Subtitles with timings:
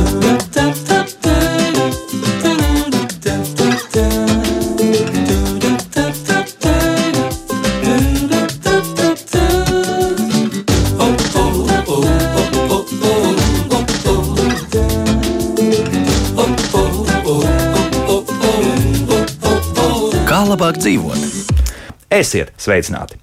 [0.00, 0.49] Kā
[22.70, 23.18] sveicināti!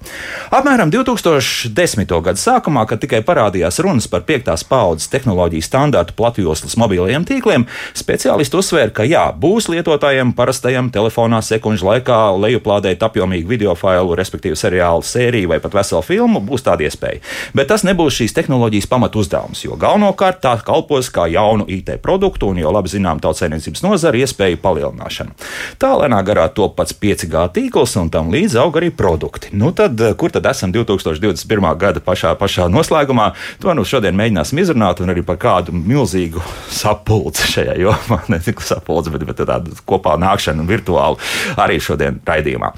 [0.52, 2.12] Apmēram 2010.
[2.24, 7.68] gada sākumā, kad tikai parādījās runas par piektās paudzes tehnoloģiju standartu platjoslas mobilajiem tīkliem,
[7.98, 14.60] speciālisti uzsvēra, ka jā, būs lietotājiem parastajam telefonā sekundžu laikā lejuplādēt apjomīgu video failu, respektīvi
[14.60, 17.24] seriālu sēriju vai pat veselu filmu, būs tāda iespēja.
[17.58, 22.52] Bet tas nebūs šīs tehnoloģijas pamat uzdevums, jo galvenokārt tā kalpos kā jaunu IT produktu
[22.52, 25.36] un jau labi zinām tautsēmniecības nozara iespēju palielināšanu.
[25.82, 28.92] Tā lēnā garā top pats 5G tīkls un tam līdzi aug arī
[29.38, 29.58] produkti.
[29.58, 31.78] Nu tad, kur tad esam 2021.
[31.78, 33.34] gada pašā, pašā noslēgumā?
[33.62, 36.42] To nu šodien mēģināsim izrunāt un arī par kādu milzīgu
[36.82, 38.22] sapulci šajā jomā.
[38.32, 41.18] Ne tikai sapulci, bet, bet tādu kopā nākšanu virtuāli
[41.58, 42.74] arī šodien raidījumā.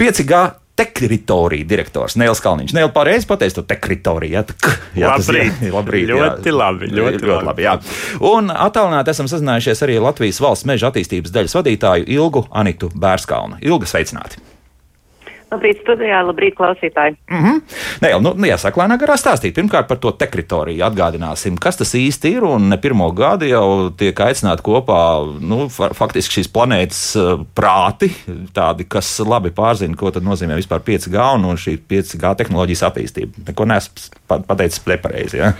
[0.00, 0.40] 5G
[0.80, 2.72] teritorija direktors Nēls Kalniņš.
[2.72, 4.32] Nēl pareizi pateicis to teritoriju.
[4.32, 4.64] Jā, tak,
[4.96, 5.52] jā, labrīt.
[5.52, 6.56] Tas, jā, labrīt ļoti jā.
[6.56, 6.88] labi.
[6.88, 7.66] Ļoti, ļoti labi.
[7.66, 7.74] Jā.
[8.30, 13.60] Un attālināti esam sazinājušies arī Latvijas valsts meža attīstības daļas vadītāju Ilgu Anitu Bērskalnu.
[13.60, 14.40] Ilga sveicināti!
[15.50, 17.16] Labrīt, studijā, labrīt, klausītāji.
[17.30, 17.60] Mm -hmm.
[18.02, 19.54] Nē, nu, nu, jāsaka, lēnā garā stāstīt.
[19.56, 22.44] Pirmkārt, par to teritoriju atgādināsim, kas tas īsti ir.
[22.46, 25.00] Un ne pirmo gadu jau tiek aicināti kopā
[25.40, 28.12] nu, faktiski šīs planētas uh, prāti,
[28.54, 33.44] tādi, kas labi pārzina, ko nozīmē vispār 5G un, šī 5G tehnoloģijas attīstība.
[33.48, 35.40] Neko neesmu pateicis nepareizi.
[35.40, 35.52] Ja?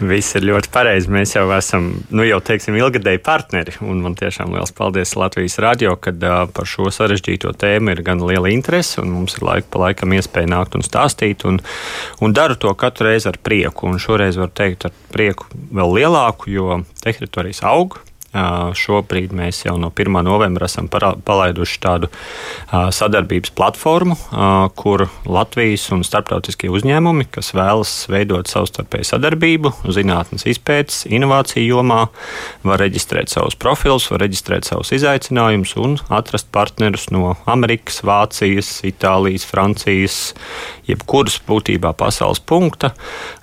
[0.00, 1.08] Viss ir ļoti pareizi.
[1.08, 3.72] Mēs jau esam, nu jau teiksim, ilgadēji partneri.
[3.80, 8.20] Un man tiešām liels paldies Latvijas radio, kad uh, par šo sarežģīto tēmu ir gan
[8.20, 9.00] liela interese.
[9.30, 11.60] Mums ir laika pa laikam iespēja nākt un stāstīt, un,
[12.18, 13.86] un daru to katru reizi ar prieku.
[13.86, 18.00] Un šoreiz varu teikt ar prieku vēl lielāku, jo teritorijas aug.
[18.30, 20.20] Šobrīd mēs jau no 1.
[20.22, 22.10] novembra esam palaiduši tādu
[22.70, 24.14] sadarbības platformu,
[24.78, 32.04] kur Latvijas un starptautiskie uzņēmumi, kas vēlas veidot savstarpēju sadarbību, zinātnes izpētes, inovāciju jomā,
[32.62, 39.48] var reģistrēt savus profilus, var reģistrēt savus izaicinājumus un atrast partnerus no Amerikas, Vācijas, Itālijas,
[39.50, 40.20] Francijas,
[40.86, 42.94] jebkuras būtībā pasaules punkta,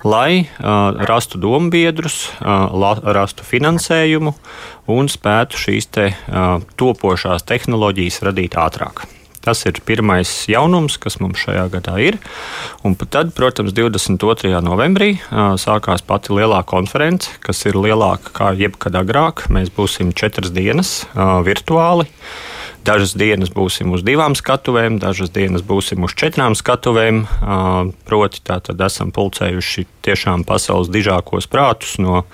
[0.04, 4.34] lai uh, rastu dombiedrus, uh, la, rastu finansējumu
[4.88, 9.06] un spētu šīs te, uh, topošās tehnoloģijas radīt ātrāk.
[9.48, 12.18] Tas ir pirmais jaunums, kas mums šajā gadā ir.
[12.84, 14.50] Un tad, protams, 22.
[14.66, 15.14] novembrī
[15.62, 19.46] sākās pati lielā konference, kas ir lielāka kā jebkad agrāk.
[19.54, 21.06] Mēs būsim četras dienas
[21.46, 22.08] virtuāli.
[22.86, 27.24] Dažas dienas būsim uz divām skatuvēm, dažas dienas būsim uz četrām skatuvēm.
[28.08, 32.24] Proti, tātad esam pulcējuši tiešām pasaules dižākos prātus no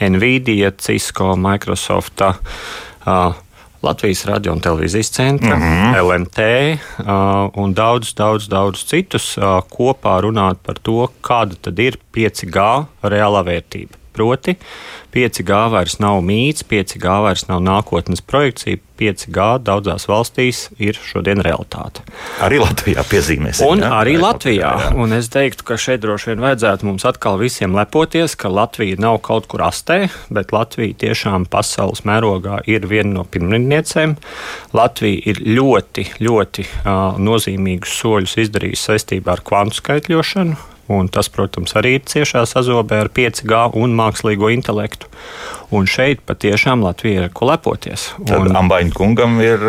[0.00, 2.22] Nvidia, Cisco, Microsoft.
[3.84, 5.96] Latvijas radio un televīzijas centra, mm -hmm.
[6.02, 7.06] LMT uh,
[7.54, 13.44] un daudz, daudz, daudz citus uh, kopā runāt par to, kāda tad ir 5G reālā
[13.44, 14.03] vērtība.
[14.14, 14.54] Proti,
[15.14, 18.78] 5G vairs nav mīts, 5G vairs nav nākotnes projekcija.
[18.94, 22.04] 5G daudzās valstīs ir šodien realitāte.
[22.44, 23.58] Arī Latvijā piezīmēs.
[23.66, 23.88] Un jā?
[23.96, 24.70] arī Latvijā.
[24.84, 24.90] Jā.
[25.02, 29.18] Un es teiktu, ka šeit droši vien vajadzētu mums atkal visiem lepoties, ka Latvija nav
[29.26, 30.04] kaut kur astē,
[30.34, 34.14] bet Latvija tiešām pasaules mērogā ir viena no pirmrindniecēm.
[34.78, 40.73] Latvija ir ļoti, ļoti uh, nozīmīgus soļus izdarījusi saistībā ar kvantu skaitļošanu.
[40.92, 45.08] Un tas, protams, arī ir ciešā sazobē ar 5G un mākslīgo intelektu.
[45.74, 48.10] Un šeit patiešām Latvija ir ko lepoties.
[48.20, 48.52] Un...
[48.54, 49.62] Ambaņa kungam ir,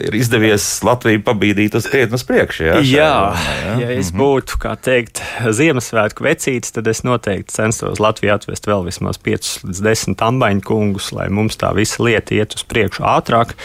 [0.00, 2.68] ir izdevies Latviju pabīdīt uz krietni uz priekšu.
[2.68, 4.20] Jā, jā, jā, jā, ja es mhm.
[4.22, 5.20] būtu, kā teikt,
[5.58, 11.10] Ziemassvētku vecītis, tad es noteikti censtos Latviju atvest vēl vismaz 5 līdz 10 ambaņu kungus,
[11.16, 13.56] lai mums tā visa lieta iet uz priekšu ātrāk,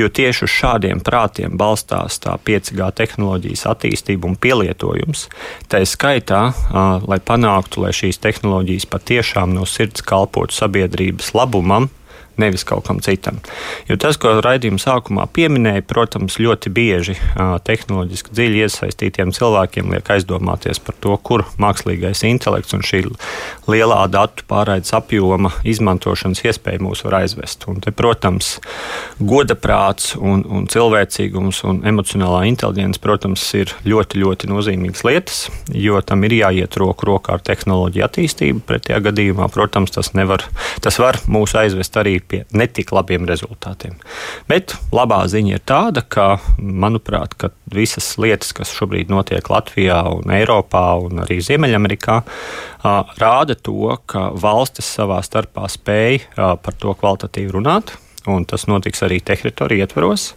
[0.00, 5.28] jo tieši uz šādiem prātiem balstās tā 5G tehnoloģijas attīstība un pielietojums.
[5.70, 6.45] Tā ir skaitā,
[7.06, 11.90] lai panāktu, lai šīs tehnoloģijas patiešām no sirds kalpotu sabiedrības labumam,
[12.42, 13.40] nevis kaut kam citam.
[13.88, 20.80] Jo tas, ko raidījuma sākumā pieminēja, protams, ļoti bieži tehnoloģiski dziļi iesaistītiem cilvēkiem liek aizdomāties
[20.82, 23.02] par to, kur mākslīgais intelekts un šī
[23.70, 27.66] lielā datu pārraides apjoma izmantošanas iespēja mūs var aizvest.
[27.70, 28.56] Un te, protams,
[29.20, 35.42] godaprāts un, un cilvēcīgums un emocionālā inteliģence, protams, ir ļoti, ļoti nozīmīgas lietas,
[35.72, 38.64] jo tam ir jāiet roku rokā ar tehnoloģiju attīstību.
[38.68, 40.44] Pretējā gadījumā, protams, tas, nevar,
[40.84, 43.96] tas var mūs aizvest arī pie netik labiem rezultātiem.
[44.50, 46.28] Bet labā ziņa ir tāda, ka,
[46.58, 52.22] manuprāt, ka visas lietas, kas šobrīd notiek Latvijā un Eiropā un arī Ziemeļamerikā,
[53.20, 57.96] rāda to, ka valstis savā starpā spēj par to kvalitatīvi runāt
[58.26, 60.28] un tas notiks arī teritoriju ietvaros.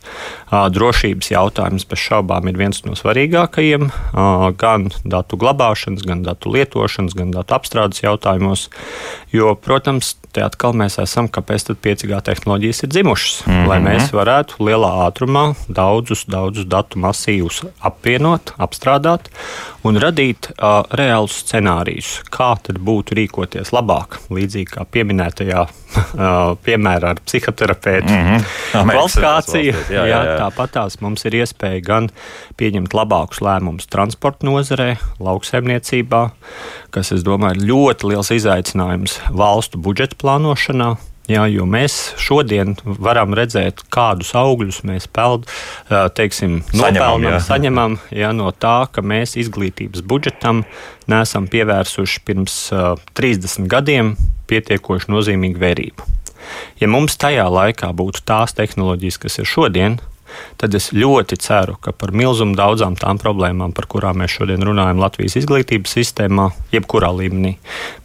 [0.49, 3.89] Drošības jautājums bez šaubām ir viens no svarīgākajiem
[4.59, 8.67] gan datu glabāšanas, gan datu lietošanas, gan datu apstrādes jautājumos.
[9.33, 13.45] Jo, protams, te atkal mēs esam, kāpēc tad 5G tehnoloģijas ir dzimušas.
[13.45, 13.67] Mm -hmm.
[13.67, 19.29] Lai mēs varētu lielā ātrumā daudzus, daudzus datu masīvus apvienot, apstrādāt
[19.87, 24.19] un radīt uh, reālus scenārijus, kā tad būtu rīkoties labāk.
[24.33, 28.47] Līdzīgi kā pieminētajā uh, piemērā ar psihoterapeitu mm -hmm.
[28.91, 29.75] kvalifikāciju.
[29.89, 30.37] Jā, jā, jā.
[30.43, 32.09] Tāpat tās mums ir iespēja gan
[32.57, 36.29] pieņemt labākus lēmumus transporta nozarē, lauksaimniecībā,
[36.89, 40.95] kas, es domāju, ir ļoti liels izaicinājums valstu budžeta plānošanā.
[41.29, 45.45] Jā, jo mēs šodien varam redzēt, kādus augļus mēs peld,
[46.17, 47.41] teiksim, nopelnam, saņemam, jā.
[47.51, 50.63] saņemam jā, no tā, ka mēs izglītības budžetam
[51.09, 54.15] nesam pievērsuši pirms uh, 30 gadiem
[54.49, 56.09] pietiekoši nozīmīgu vērību.
[56.81, 59.99] Ja mums tajā laikā būtu tās tehnoloģijas, kas ir šodien,
[60.61, 65.01] tad es ļoti ceru, ka par milzumu daudzām tām problēmām, par kurām mēs šodien runājam
[65.01, 67.55] Latvijas izglītības sistēmā, jebkurā līmenī,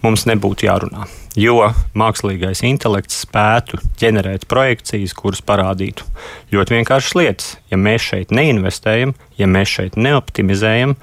[0.05, 1.09] mums nebūtu jārunā.
[1.35, 6.07] Jo mākslīgais intelekts spētu ģenerēt projekcijas, kuras parādītu
[6.55, 7.49] ļoti vienkāršas lietas.
[7.73, 10.95] Ja mēs šeit neinvestējam, ja mēs šeit neoptimizējam,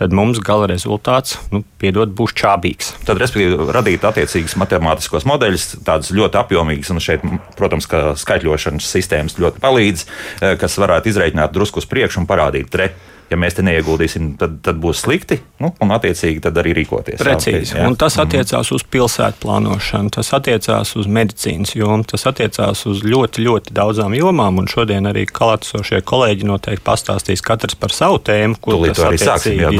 [0.00, 2.94] tad mums gala rezultāts, nu, piedod, būs čābīgs.
[3.04, 7.26] Tad, respektīvi, radīt attiecīgus matemātiskos modeļus, tādus ļoti apjomīgus, un šeit,
[7.58, 10.06] protams, ka skaitļošanas sistēmas ļoti palīdz,
[10.40, 12.92] eh, kas varētu izreikināt drusku uz priekšu un parādīt, re,
[13.30, 17.20] ja mēs te neieguldīsim, tad, tad būs slikti, nu, un attiecīgi tad arī rīkoties.
[17.22, 17.76] Precīzi.
[17.78, 17.86] Jā.
[17.86, 23.44] Un tas attiecās uz pilsētu plānošanu, tas attiecās uz medicīnas jomu, tas attiecās uz ļoti,
[23.46, 28.78] ļoti daudzām jomām, un šodien arī klātesošie kolēģi noteikti pastāstīs katrs par savu tēmu, kur
[28.78, 29.70] Tūlīt tas attiecīgi sāksim, jā,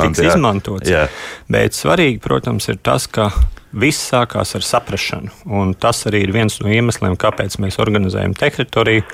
[0.00, 0.32] tiks jā.
[0.32, 0.90] izmantots.
[0.90, 1.06] Jā.
[1.52, 3.30] Bet svarīgi, protams, ir tas, ka
[3.76, 5.74] viss sākās ar saprāšanu.
[5.80, 9.04] Tas arī ir viens no iemesliem, kāpēc mēs organizējam teritoriju,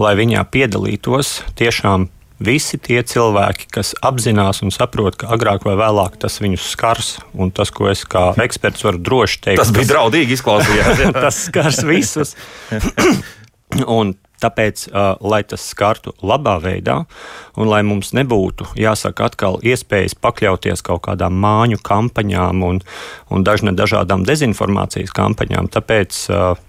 [0.00, 2.08] lai viņā piedalītos tiešām
[2.40, 7.52] visi tie cilvēki, kas apzinās un saprot, ka agrāk vai vēlāk tas viņus skars, un
[7.54, 11.04] tas, ko es kā eksperts varu droši teikt, tas bija tas, draudīgi izklausījās.
[11.24, 12.34] tas skars visus.
[14.00, 14.86] un Tāpēc,
[15.20, 17.02] lai tas skartu labā veidā,
[17.60, 22.80] un lai mums nebūtu jāsaka atkal iespējas pakļauties kaut kādām māņu kampaņām un,
[23.28, 26.24] un dažne dažādām dezinformācijas kampaņām, tāpēc,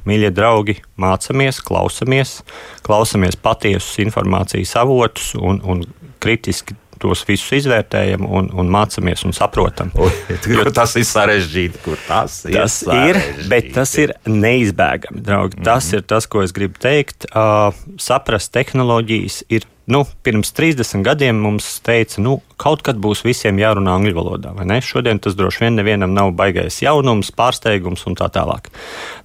[0.09, 2.41] mīļie draugi, mācāmies, klausamies,
[2.85, 5.85] klausamies patiesus informācijas avotus un, un
[6.21, 9.91] kritiski tos visus izvērtējam un, un mācāmies un saprotam.
[9.97, 10.11] Ui,
[10.53, 12.59] jo, tas ir sarežģīti, kur tas ir.
[12.59, 13.19] Tas ir,
[13.51, 15.57] bet tas ir neizbēgami, draugi.
[15.57, 15.69] Mm -hmm.
[15.71, 17.27] Tas ir tas, ko es gribu teikt.
[17.31, 23.59] Uh, saprast tehnoloģijas ir nu, pirms 30 gadiem mums teica, nu, kaut kad būs visiem
[23.61, 24.53] jārunā angļu valodā.
[24.85, 28.69] Šodien tas droši vien nevienam nav baigais jaunums, pārsteigums un tā tālāk.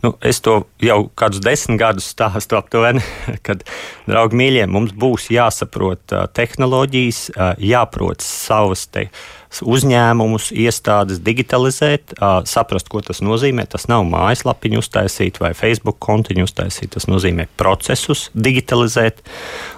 [0.05, 3.05] Nu, es to jau kādus desmit gadus stāstu aptuveni,
[3.47, 3.67] kad,
[4.09, 7.27] draugi mīļie, mums būs jāsaprot tehnoloģijas,
[7.61, 12.17] jāprot savas tehnoloģijas uzņēmumus, iestādes digitalizēt,
[12.49, 13.67] saprast, ko tas nozīmē.
[13.71, 16.93] Tas nav mājaslapiņu uztaisīt vai Facebook kontiņu uztaisīt.
[16.97, 19.23] Tas nozīmē procesus digitalizēt,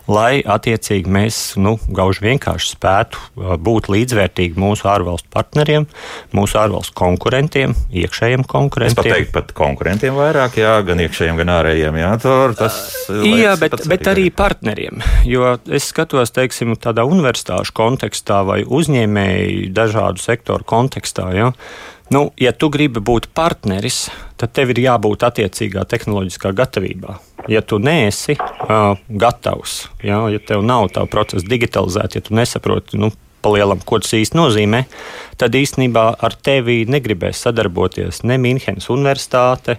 [0.09, 5.87] lai attiecīgi mēs nu, gauži vienkārši spētu būt līdzvērtīgi mūsu ārvalstu partneriem,
[6.37, 8.97] mūsu ārvalstu konkurentiem, iekšējiem konkurentiem.
[8.97, 12.01] Es pat teiktu, pat konkurentiem vairāk, jā, gan iekšējiem, gan ārējiem.
[12.01, 12.81] Jā, tur, tas
[13.13, 15.05] jā bet, bet arī partneriem.
[15.29, 21.31] Jo es skatos, teiksim, tādā universitāšu kontekstā vai uzņēmēju dažādu sektoru kontekstā.
[21.37, 21.53] Ja?
[22.15, 24.07] Nu, ja tu gribi būt partneris,
[24.41, 27.19] tad tev ir jābūt attiecīgā tehnoloģiskā gatavībā.
[27.49, 33.01] Ja tu neesi uh, gatavs, ja, ja tev nav tā procesa digitalizēta, ja tu nesaproti,
[33.01, 33.09] nu,
[33.43, 34.85] palielam, ko tas īsti nozīmē,
[35.39, 39.79] tad īstenībā ar tevi negribēs sadarboties ne Mīnhenes Universitāte,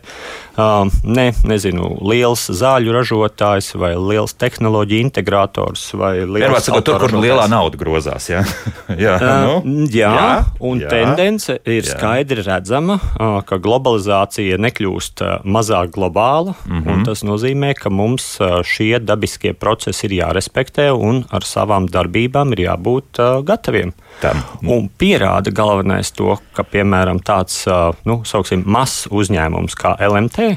[1.04, 5.86] ne nezinu, liels zāļu ražotājs vai liels tehnoloģiju integrators.
[5.96, 8.30] Vienmēr sakot, tur, kur lielā nauda grozās.
[8.32, 8.44] Jā,
[9.06, 10.30] jā, nu, jā, jā
[10.70, 11.94] un jā, tendence ir jā.
[11.94, 13.00] skaidri redzama,
[13.48, 16.56] ka globalizācija nekļūst mazāk globāla.
[16.68, 17.06] Mm -hmm.
[17.08, 23.24] Tas nozīmē, ka mums šie dabiskie procesi ir jārespektē un ar savām darbībām ir jābūt
[23.50, 23.94] gataviem.
[24.24, 24.42] Tam.
[24.64, 27.64] Un pierāda galvenais to, ka, piemēram, tāds
[28.08, 30.54] nu, sauksim, mazs uzņēmums kā LMT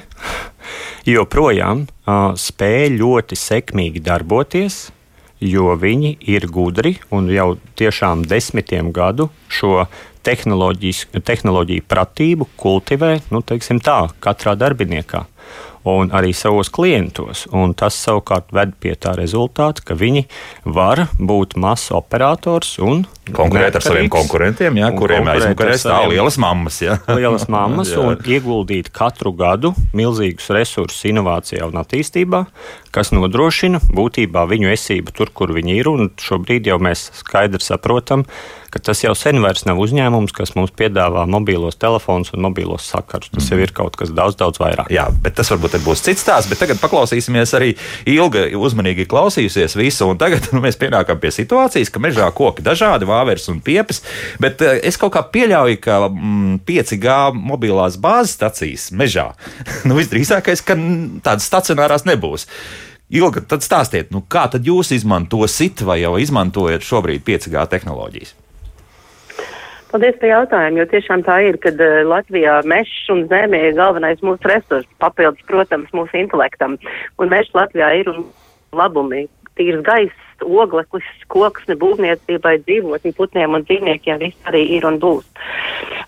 [1.09, 1.87] joprojām
[2.39, 4.85] spēj ļoti sekmīgi darboties,
[5.43, 9.87] jo viņi ir gudri un jau tiešām desmitiem gadu šo
[10.23, 15.27] tehnoloģiju pratību kultivē nu, tā, katrā darbiniekā.
[15.89, 17.47] Un arī savos klientos.
[17.53, 20.25] Un tas savukārt ved pie tā rezultāta, ka viņi
[20.65, 26.81] var būt mazs operators un konkurēt ar saviem konkurentiem, jā, kuriem aizmugurē stāv lielas mammas.
[26.83, 26.99] Jā.
[27.19, 32.45] Lielas mammas un ieguldīt katru gadu milzīgus resursus inovācijā un attīstībā,
[32.95, 35.91] kas nodrošina būtībā viņu esību tur, kur viņi ir.
[36.23, 41.26] Šobrīd jau mēs skaidri saprotam, ka tas jau sen vairs nav uzņēmums, kas mums piedāvā
[41.29, 43.29] mobilos telefonus un mobilos sakarus.
[43.35, 44.88] Tas jau ir kaut kas daudz, daudz vairāk.
[44.95, 46.49] Jā, bet tas varbūt būs cits stāsts.
[46.49, 47.75] Bet tagad paklausīsimies arī
[48.09, 50.09] ilgi, uzmanīgi klausījusies visu.
[50.09, 54.00] Un tagad nu, mēs pienākam pie situācijas, ka mežā koki dažādi, vāveres un piepes.
[54.41, 59.33] Bet uh, es kaut kā pieļauju, ka mm, 5G mobilās bāzes stacijas mežā
[59.88, 60.79] nu, visdrīzākais, ka
[61.21, 62.49] tādas stacionārās nebūs.
[63.12, 68.33] Ilga, tad stāstiet, nu, kā tad jūs izmantosiet vai jau izmantojat šobrīd 5G tehnoloģijas?
[69.93, 74.23] Paldies par jautājumu, jo tiešām tā ir, ka uh, Latvijā mežs un zeme ir galvenais
[74.25, 76.79] mūsu resurs, papildus, protams, mūsu intelektam.
[77.21, 78.23] Un mežs Latvijā ir un
[78.73, 79.27] labumi,
[79.61, 85.29] tīrs gaiss, ogleklis, koksne, būvniecībai, dzīvotņu putniem un dzīvniekiem viss arī ir un būs.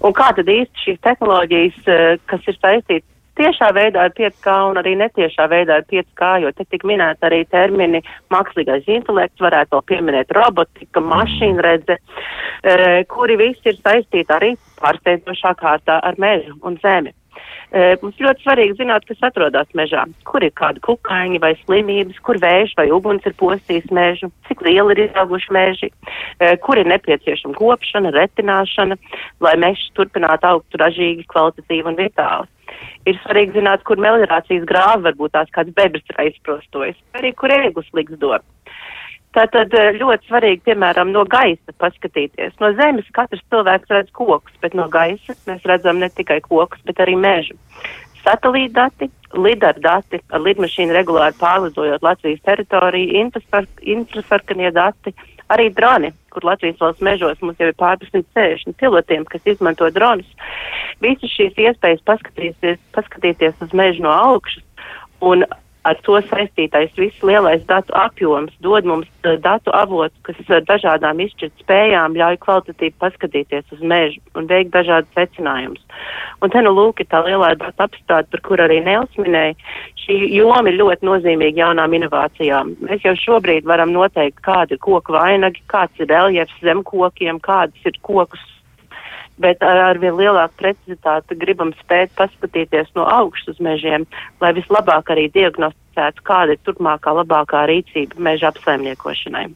[0.00, 4.80] Un kā tad īsti šīs tehnoloģijas, uh, kas ir saistītas tiešā veidā ir 5K un
[4.80, 8.02] arī netiešā veidā ir 5K, jo te tik minēt arī termini
[8.34, 12.78] mākslīgais intelekts, varētu vēl pieminēt robotika, mašīnredze, e,
[13.10, 17.14] kuri visi ir saistīti arī pārsteidzošā kārtā ar mežu un zemi.
[17.74, 22.38] E, mums ļoti svarīgi zināt, kas atrodas mežā, kur ir kādi kukaiņi vai slimības, kur
[22.38, 27.58] vējš vai uguns ir postījis mežu, cik lieli ir izauguši meži, e, kur ir nepieciešama
[27.58, 28.98] kopšana, retināšana,
[29.42, 32.53] lai mežs turpinātu augt ražīgi, kvalitatīvi un vitāli
[33.08, 37.90] ir svarīgi zināt, kur meliorācijas grāva varbūt tās kāds bebrs ir aizprostojis, arī kur ēgus
[37.96, 38.44] liks dot.
[39.34, 42.54] Tātad eh, ļoti svarīgi, piemēram, no gaisa paskatīties.
[42.62, 47.02] No zemes katrs cilvēks redz kokus, bet no gaisa mēs redzam ne tikai kokus, bet
[47.02, 47.58] arī mežu.
[48.22, 53.26] Satelīta dati, lidar dati, ar lidmašīnu regulāri pārlidojot Latvijas teritoriju,
[53.82, 55.12] infrasarkanie dati,
[55.52, 60.28] arī droni, kur Latvijas valsts mežos mums jau ir pār 160 pilotiem, kas izmanto dronus.
[61.04, 64.64] Visas šīs iespējas paskatīties, paskatīties uz mežu no augšas
[65.24, 65.46] un
[65.84, 71.20] ar to saistītais viss lielais datu apjoms dod mums uh, datu avots, kas ar dažādām
[71.24, 75.82] izšķirt spējām ļauj kvalitatīvi paskatīties uz mežu un veikt dažādas secinājumus.
[76.42, 79.54] Un te nu lūk ir tā lielā datu apstrāde, par kur arī Nels minēja.
[80.04, 82.74] Šī joma ir ļoti nozīmīga jaunām inovācijām.
[82.84, 87.88] Mēs jau šobrīd varam noteikt, kāda ir koku vainagi, kāds ir reljefs zem kokiem, kādas
[87.88, 88.42] ir kokus
[89.42, 94.06] bet ar, ar vien lielāku precizitāti gribam spēt paskatīties no augšas uz mežiem,
[94.42, 99.48] lai vislabāk arī diagnosticētu, kāda ir turpmākā labākā rīcība meža apsaimniekošanai.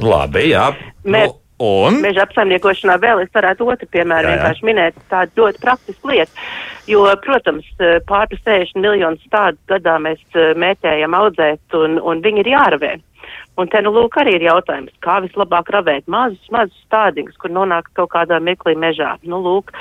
[0.00, 0.70] Labi, jā.
[1.04, 1.36] Me nu.
[1.60, 1.98] Un?
[2.00, 4.36] Meža apsaimniekošanā vēl es varētu otru piemēru jā, jā.
[4.38, 6.46] vienkārši minēt tādu ļoti praktisku lietu,
[6.88, 7.66] jo, protams,
[8.08, 10.22] pār 60 miljonus tādu gadā mēs
[10.56, 12.94] mētējam audzēt un, un viņi ir jāravē.
[13.58, 17.90] Un te nu lūk arī ir jautājums, kā vislabāk ravēt mazus, mazus stādiņus, kur nonāk
[17.98, 19.16] kaut kādā meklī mežā.
[19.26, 19.72] Nu lūk,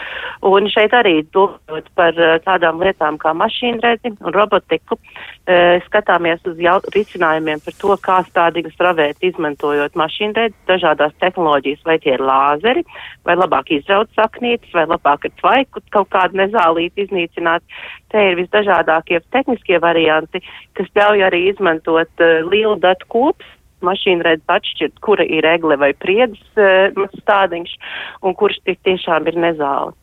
[0.44, 6.60] un šeit arī domājot par uh, tādām lietām kā mašīnredi un robotiku, uh, skatāmies uz
[6.60, 12.84] jau, risinājumiem par to, kā stādīgus ravēt, izmantojot mašīnredi, dažādās tehnoloģijas, vai tie ir lāzeri,
[13.24, 17.64] vai labāk izraut saknītes, vai labāk ar tvaiku kaut kādu nezālīti iznīcināt.
[18.10, 20.42] Te ir visdažādākie tehniskie varianti,
[20.74, 23.56] kas ļauj arī izmantot uh, lielu datu kopus
[23.86, 27.76] mašīna redz atšķirt, kura ir egle vai priedes uh, stādiņš
[28.24, 29.96] un kurš tik tiešām ir nezāle.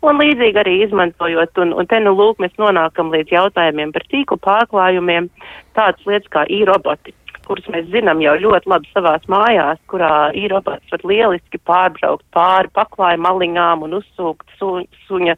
[0.00, 4.38] Un līdzīgi arī izmantojot, un, un te nu lūk, mēs nonākam līdz jautājumiem par tīklu
[4.40, 5.28] pārklājumiem,
[5.76, 7.12] tādas lietas kā e-roboti
[7.50, 13.18] kurus mēs zinām jau ļoti labi savās mājās, kurā īrobots var lieliski pārbraukt pāri paklāju
[13.26, 14.70] maliņām un uzsūkt su,
[15.08, 15.34] suņa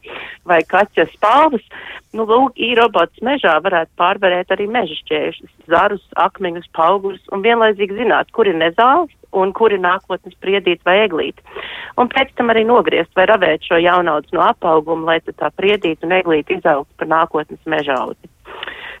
[0.49, 1.65] vai kaķa spalvas.
[2.13, 8.29] Nu, lūk, īrobots mežā varētu pārvarēt arī meža šķēršļus, zarus, akmeņus, paugurus un vienlaicīgi zināt,
[8.37, 11.41] kur ir nezāles un kuri nākotnes priedīt vai eglīt.
[11.97, 16.13] Un pēc tam arī nogriezt vai ravēt šo jaunaudu no apauguma, lai tā priedīt un
[16.19, 18.32] eglīt izaugtu par nākotnes mežaudi.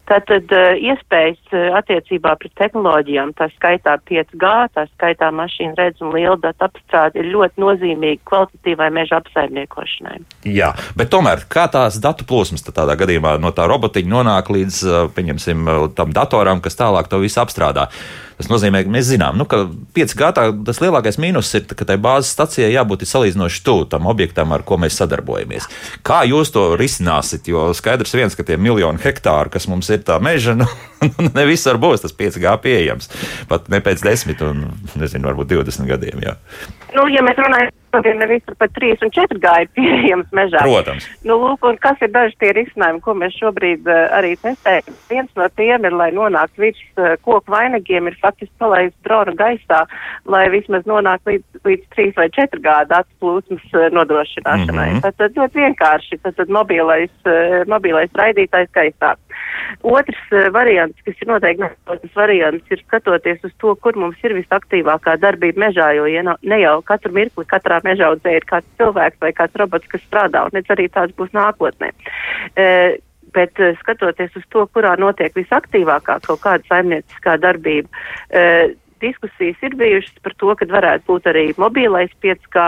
[0.09, 6.11] Tātad uh, iespējas uh, attiecībā pret tehnoloģijām, tā skaitā 5G, tā skaitā mašīnu redz un
[6.15, 10.19] liela datu apstrāde ir ļoti nozīmīga kvalitatīvai meža apsaimniekošanai.
[10.51, 14.83] Jā, bet tomēr kā tās datu plūsmas tādā gadījumā no tā robotiņa nonāk līdz,
[15.15, 17.87] pieņemsim, tam datoram, kas tālāk to visu apstrādā?
[18.37, 19.63] Tas nozīmē, ka mēs zinām, nu, ka
[19.95, 24.53] 5G tā, tas lielākais mīnus ir, ka tai bāzes stacijai jābūt salīdzinoši tuvu tam objektam,
[24.55, 25.69] ar ko mēs sadarbojamies.
[26.05, 27.47] Kā jūs to risināsiet?
[27.51, 30.69] Jo skaidrs viens, ka tie miljoni hektāru, kas mums ir tā meža, nu,
[31.37, 33.11] ne visur būs tas 5G pieejams.
[33.51, 34.65] Pat ne pēc 10, un
[34.97, 36.25] nezinu, varbūt 20 gadiem.
[36.25, 36.37] Jā.
[36.97, 40.63] Nu, ja mēs runājam šodien ne visur pat 3 un 4 gāja pieejams mežā.
[40.65, 41.07] Protams.
[41.27, 44.97] Nu, lūk, un kas ir daži tie risinājumi, ko mēs šobrīd uh, arī testējam?
[45.11, 49.83] Viens no tiem ir, lai nonāktu virs uh, koku vainagiem, ir faktiski palaist dronu gaisā,
[50.29, 54.89] lai vismaz nonāktu līdz, līdz 3 vai 4 gāda atplūsmas uh, nodrošināšanai.
[54.89, 55.17] Mm -hmm.
[55.17, 59.15] Tad ļoti vienkārši, tad, tad mobilais, uh, mobilais raidītājs gaisā.
[59.83, 64.33] Otrs uh, variants, kas ir noteikti nākotnes variants, ir skatoties uz to, kur mums ir
[64.37, 69.33] visaktīvākā darbība mežā, jo ja ne jau katru mirkli katrā mežaudzē ir kāds cilvēks vai
[69.37, 71.91] kāds robots, kas strādā, un arī tāds būs nākotnē.
[72.53, 72.99] Uh,
[73.33, 78.73] bet uh, skatoties uz to, kurā notiek visaktīvākā kaut kāda saimnieciskā darbība, uh,
[79.03, 82.67] diskusijas ir bijušas par to, ka varētu būt arī mobilais 5G,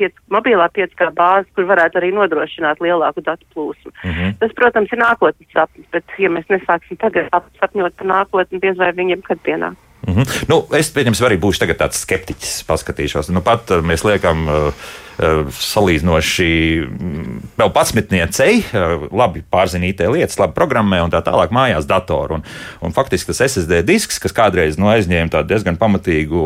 [0.00, 3.92] 5, mobilā 5G bāze, kur varētu arī nodrošināt lielāku datu plūsmu.
[3.92, 4.38] Mm -hmm.
[4.40, 7.28] Tas, protams, ir nākotnes sapnis, bet ja mēs nesāksim tagad
[7.60, 9.76] sapņot par nākotni, diez vai viņiem kad pienāk.
[10.06, 10.48] Mm -hmm.
[10.48, 13.28] nu, es pieņemsim, arī būšu tāds skeptiķis, paskatīšos.
[13.28, 14.48] Nu, pat mēs liekam.
[14.48, 14.72] Uh, Eh,
[15.18, 16.50] salīdzinoši
[16.86, 22.38] mm, vēl patsmitniecei, eh, labi pārzina IT lietas, labi programmē un tā tālāk mājās datoru.
[22.38, 22.44] Un,
[22.84, 26.42] un faktiski tas SSD disks, kas kādreiz nu, aizņēma tādu diezgan pamatīgu,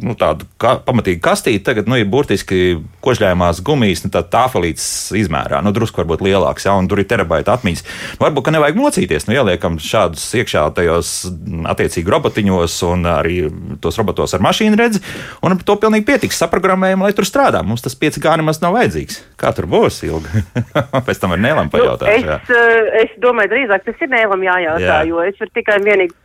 [0.00, 5.60] nu, tādu ka, pamatīgu kastīti, tagad nu, ir burtiski kožļājumās gumijas, nu, tā tāfelītes izmērā,
[5.64, 7.84] nu, drusku varbūt lielāks, ja, un tur ir terabaita atmiņas.
[8.16, 13.38] Nu, varbūt, ka nevajag mocīties, nu, ieliekam šādus iekšā tajos mm, attiecīgi robotiņos un arī
[13.84, 15.04] tos robotos ar mašīnu redzi,
[15.44, 17.60] un to pilnīgi pietiks saprogrammējumu, lai tur strādā.
[17.66, 19.18] Mums tas 5G nemaz nav vajadzīgs.
[19.40, 20.44] Kā tur būs ilgi?
[21.06, 22.06] Pēc tam ir Nēlam pajautāt.
[22.06, 25.02] Nu, es, uh, es domāju, drīzāk tas ir Nēlam jājautā, jā.
[25.10, 26.16] jo es varu tikai vienīgi.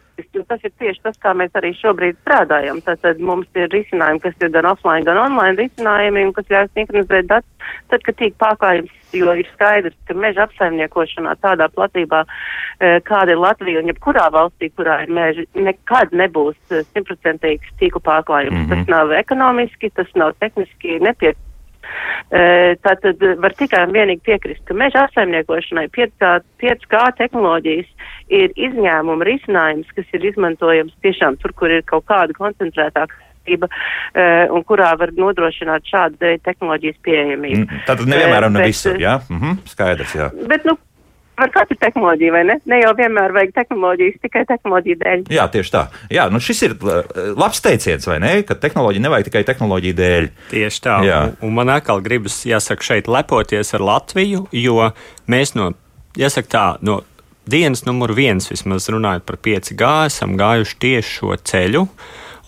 [0.48, 2.78] Tas ir tieši tas, kā mēs arī šobrīd strādājam.
[2.86, 7.30] Tātad mums ir risinājumi, kas ir gan offline, gan online risinājumi, un kas ļauj sinhronizēt
[7.32, 13.34] datus, tad, kad tīk pārklājums, jo ir skaidrs, ka meža apsaimniekošanā tādā platībā, e, kāda
[13.34, 18.60] ir Latvija un jebkurā valstī, kurā ir meži, nekad nebūs simtprocentīgs tīklu pārklājums.
[18.60, 18.86] Mm -hmm.
[18.86, 21.50] Tas nav ekonomiski, tas nav tehniski nepieciešams
[22.86, 26.30] Tātad var tikai un vienīgi piekrist, ka meža apsaimniekošanai 5G,
[26.64, 27.90] 5G tehnoloģijas
[28.32, 33.20] ir izņēmuma risinājums, kas ir izmantojams tiešām tur, kur ir kaut kāda koncentrētāka
[33.52, 37.66] un kurā var nodrošināt šādu tehnoloģijas pieejamību.
[37.66, 39.18] Mm, tātad nevienmēr un ne visur, jā?
[39.32, 40.30] Mhm, skaidrs, jā.
[40.48, 40.78] Bet, nu,
[41.42, 42.58] par katru tehnoloģiju, vai ne?
[42.70, 45.24] Ne jau vienmēr vajag tehnoloģijas tikai tehnoloģiju dēļ.
[45.34, 45.84] Jā, tieši tā.
[46.14, 47.02] Jā, nu šis ir uh,
[47.38, 48.34] labs teiciens, vai ne?
[48.46, 50.32] Ka tehnoloģija nevajag tikai tehnoloģiju dēļ.
[50.54, 50.98] Tieši tā.
[51.08, 51.22] Jā.
[51.32, 54.92] Un, un man atkal gribas, jāsaka, šeit lepoties ar Latviju, jo
[55.32, 55.72] mēs no,
[56.20, 57.02] jāsaka tā, no
[57.50, 61.88] dienas numur viens, vismaz runājot par 5G, esam gājuši tieši šo ceļu.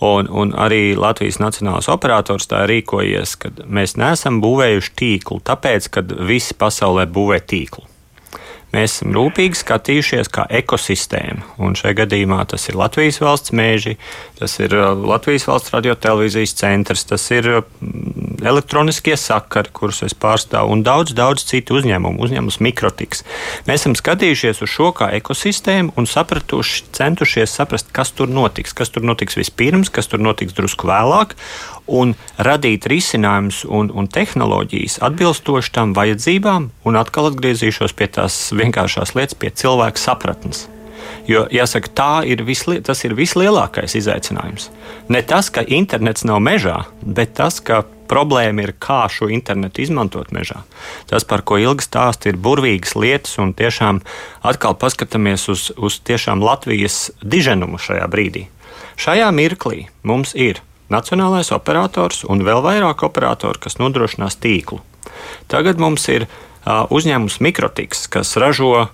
[0.03, 6.03] Un, un arī Latvijas Nacionālais operators tā rīkojies, ka mēs neesam būvējuši tīklu, tāpēc, ka
[6.27, 7.87] visi pasaulē būvē tīklu.
[8.73, 11.45] Mēs esam rūpīgi skatījušies kā ekosistēma.
[11.61, 13.99] Un šajā gadījumā tas ir Latvijas valsts mēži,
[14.39, 20.73] tas ir uh, Latvijas valsts radiotelevīzijas centrs, tas ir mm, elektroniskie sakari, kurus es pārstāvu,
[20.75, 23.23] un daudz, daudz citu uzņēmumu, uzņēmums Mikrotiks.
[23.67, 28.93] Mēs esam skatījušies uz šo kā ekosistēmu un sapratuši, centušies saprast, kas tur notiks, kas
[28.93, 31.37] tur notiks vispirms, kas tur notiks drusku vēlāk,
[31.87, 39.17] un radīt risinājumus un, un tehnoloģijas atbilstoši tam vajadzībām, un atkal atgriezīšos pie tās vienkāršās
[39.17, 40.67] lietas, pie cilvēka sapratnes.
[41.27, 44.69] Jo, jāsaka, tā ir visli, tas ir vislielākais izaicinājums.
[45.11, 50.33] Ne tas, ka internets nav mežā, bet tas, ka problēma ir, kā šo internetu izmantot
[50.35, 50.61] mežā.
[51.09, 54.03] Tas, par ko ilgi stāst, ir burvīgas lietas, un tiešām
[54.45, 56.01] atkal paskatāmies uz, uz
[56.43, 58.47] Latvijas diženumu šajā brīdī.
[58.99, 60.61] Šajā mirklī mums ir
[60.93, 64.81] nacionālais operators un vēl vairāk operatoru, kas nodrošinās tīklu.
[65.49, 68.89] Tagad mums ir uh, uzņēmums Mikrotiks, kas ražo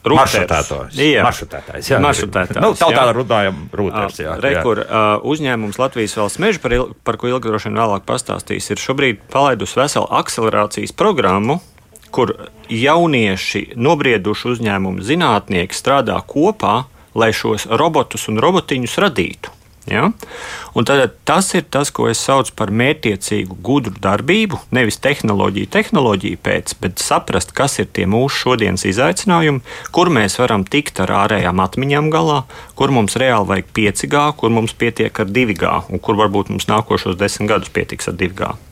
[0.00, 0.96] Maršrutētājs.
[0.96, 1.90] Jā, maršrutētājs.
[1.92, 2.60] Jā, maršrutētājs.
[2.64, 4.20] Nu, tā tā runājam, rūters.
[4.22, 8.06] Jā, Rekur, uh, uzņēmums Latvijas valsts meža, par, il, par ko ilgi droši vien vēlāk
[8.08, 11.60] pastāstīs, ir šobrīd palaidusi veselu akcelerācijas programmu,
[12.14, 12.32] kur
[12.72, 16.84] jaunieši, nobrieduši uzņēmumu zinātnieki strādā kopā,
[17.14, 19.59] lai šos robotus un robotiņus radītu.
[19.88, 20.10] Ja?
[20.76, 24.60] Un tad, tas ir tas, ko es saucu par mērķiecīgu, gudru darbību.
[24.76, 29.64] Nevis tehnoloģiju, tehnoloģiju pēc, bet saprast, kas ir tie mūsu šodienas izaicinājumi,
[29.94, 32.42] kur mēs varam tikt ar ārējām atmiņām galā,
[32.78, 37.18] kur mums reāli vajag 5G, kur mums pietiek ar 2G, un kur varbūt mums nākošos
[37.20, 38.69] desmit gadus pietiks ar 2G.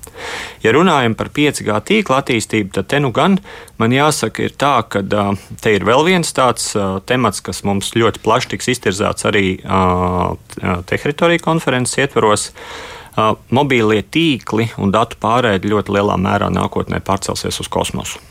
[0.65, 3.39] Ja runājam par 5G tīkla attīstību, tad te nu gan
[3.81, 5.03] man jāsaka, ir tā, ka
[5.63, 6.73] te ir vēl viens tāds
[7.09, 9.59] temats, kas mums ļoti plaši tiks iztirzāts arī
[10.91, 12.51] teritorija konferences ietvaros.
[13.51, 18.23] Mobīlie tīkli un datu pārēde ļoti lielā mērā nākotnē pārcelsies uz kosmosu.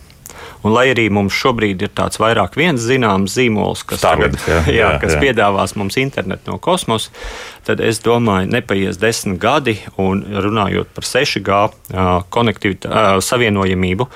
[0.65, 4.75] Un, lai arī mums šobrīd ir tāds vairāk viens zināms zīmols, kas, tagad, jā, jā,
[4.79, 5.21] jā, kas jā.
[5.27, 7.13] piedāvās mums internetu no kosmosa,
[7.67, 11.57] tad es domāju, nepaies desmit gadi, un runājot par 6G
[12.33, 14.07] konektivitāti, savienojamību,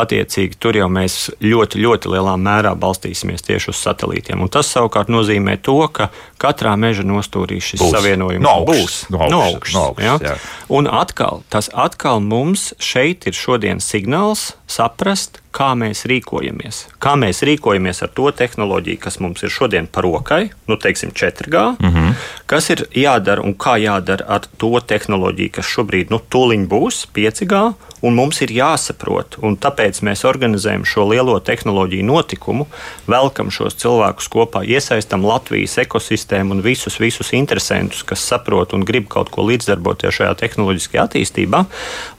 [0.00, 4.42] attiecīgi tur jau mēs ļoti, ļoti lielā mērā balstīsimies tieši uz satelītiem.
[4.44, 6.10] Un tas savukārt nozīmē to, ka
[6.40, 7.96] katrā meža nostūrī šis Būs.
[7.96, 10.16] savienojums No augšas, būs no augšas, no augšas, ja?
[10.30, 10.38] jā.
[10.70, 16.84] Un atkal, tas atkal mums šeit ir šodien signāls saprast, kā mēs rīkojamies.
[17.02, 21.64] Kā mēs rīkojamies ar to tehnoloģiju, kas mums ir šodien par rokai, nu, teiksim, 4G,
[21.80, 22.14] mm -hmm.
[22.46, 27.60] kas ir jādara un kā jādara ar to tehnoloģiju, kas šobrīd, nu, tūliņ būs 5G,
[28.06, 32.66] un mums ir jāsaprot, tāpēc mēs organizējam šo lielo tehnoloģiju notikumu,
[33.10, 39.10] velkam šos cilvēkus kopā, iesaistam Latvijas ekosistēmu un visus, visus interesantus, kas saprot un grib
[39.12, 41.64] kaut ko līdzdarboties šajā tehnoloģiskajā attīstībā,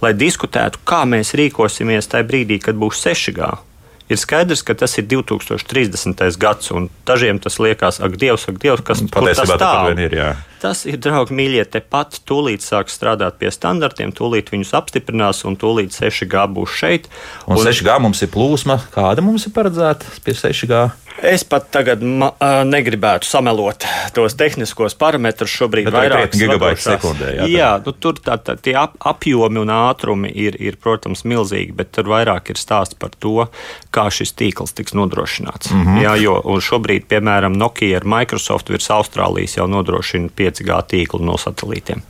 [0.04, 3.71] lai diskutētu, kā mēs rīkosimies tajā brīdī, kad būs 6G.
[4.12, 6.20] Ir skaidrs, ka tas ir 2030.
[6.42, 10.16] gads, un dažiem tas liekas, ak, Dievs, ak, Dievs kas tas Patiesībā vien ir.
[10.20, 10.32] Jā.
[10.62, 15.96] Tas ir, draugi, mīļie, tepat tūlīt sāks strādāt pie standartiem, tūlīt viņus apstiprinās, un tūlīt
[15.96, 17.08] 6G būs šeit.
[17.48, 18.78] Un 6G mums ir plūsma.
[18.94, 20.84] Kāda mums ir paredzēta pie 6G?
[21.20, 22.32] Es pat tagad ma,
[22.66, 25.52] negribētu samelot tos tehniskos parametrus.
[25.52, 29.62] Šobrīd vai vairāk krietni gigabaiti sekundē, jā, jā nu, tur tā, tā, tie ap, apjomi
[29.62, 33.48] un ātrumi ir, ir, protams, milzīgi, bet tur vairāk ir stāsts par to,
[33.94, 35.74] kā šis tīkls tiks nodrošināts.
[35.74, 35.84] Mm.
[35.86, 36.02] -hmm.
[36.06, 42.02] jā, jo šobrīd, piemēram, Nokia ar Microsoft virs Austrālijas jau nodrošina 5G tīklu no satelītiem.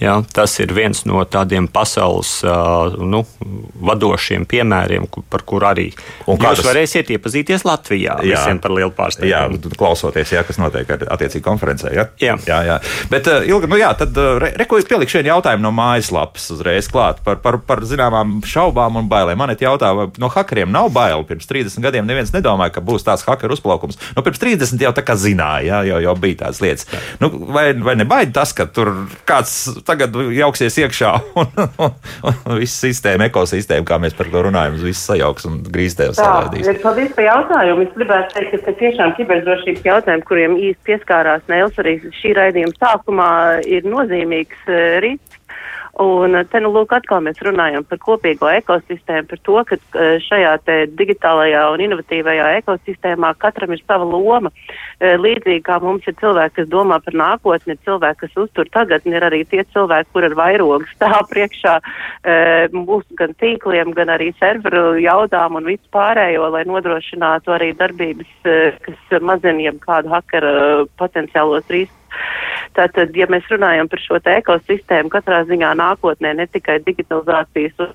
[0.00, 2.40] Jā, tas ir viens no tādiem pasaules
[3.00, 3.20] nu,
[3.80, 8.16] vadošiem piemēriem, par kur arī jūs tas- varēsiet iepazīties Latvijā.
[8.24, 8.38] Jā.
[8.40, 9.74] Visiem par lielu Jā, pārsteigumu.
[9.76, 11.92] klausoties, jā, kas notiek ar attiecīgu konferencē.
[11.94, 12.06] Ja?
[12.20, 12.36] Jā.
[12.46, 12.78] jā, jā.
[13.10, 16.88] Bet, Ilga, nu jā, tad re, re, ko es pieliku šeit jautājumu no mājaslapas uzreiz
[16.88, 19.36] klāt par, par, par zināmām šaubām un bailēm.
[19.40, 21.24] Man ir jautā, vai no hakeriem nav bail.
[21.28, 23.98] Pirms 30 gadiem neviens nedomāja, ka būs tāds hakeru uzplaukums.
[24.16, 26.86] Nu, pirms 30 jau tā kā zināja, jā, jau, jau bija tādas lietas.
[27.20, 28.92] Nu, vai, vai nebaida tas, ka tur
[29.28, 31.50] kāds tagad jauksies iekšā un,
[31.84, 35.60] un, un, un viss sistēma, ekosistēma, kā mēs par to runājam, viss sajauks un
[36.18, 36.68] salaidīs?
[36.70, 37.86] ir paldies par jautājumu.
[37.86, 43.32] Es gribētu teikt, ka tiešām kiberdrošības jautājumi, kuriem īsti pieskārās Nēls arī šī raidījuma sākumā,
[43.66, 45.39] ir nozīmīgs uh, risks.
[46.00, 50.14] Un eh, te nu lūk atkal mēs runājam par kopīgo ekosistēmu, par to, ka eh,
[50.24, 54.52] šajā te digitālajā un inovatīvajā ekosistēmā katram ir sava loma.
[55.00, 59.12] Eh, Līdzīgi kā mums ir cilvēki, kas domā par nākotni, ir cilvēki, kas uztur tagadni,
[59.18, 61.76] ir arī tie cilvēki, kur ar vairogu stāv priekšā
[62.74, 68.32] mūsu gan tīkliem, gan arī serveru jaudām un visu pārējo, lai nodrošinātu arī darbības,
[68.84, 71.96] kas mazina jebkādu hakera eh, potenciālos riskus.
[72.78, 77.90] Tātad, ja mēs runājam par šo ekosistēmu, katrā ziņā nākotnē ne tikai digitalizācijas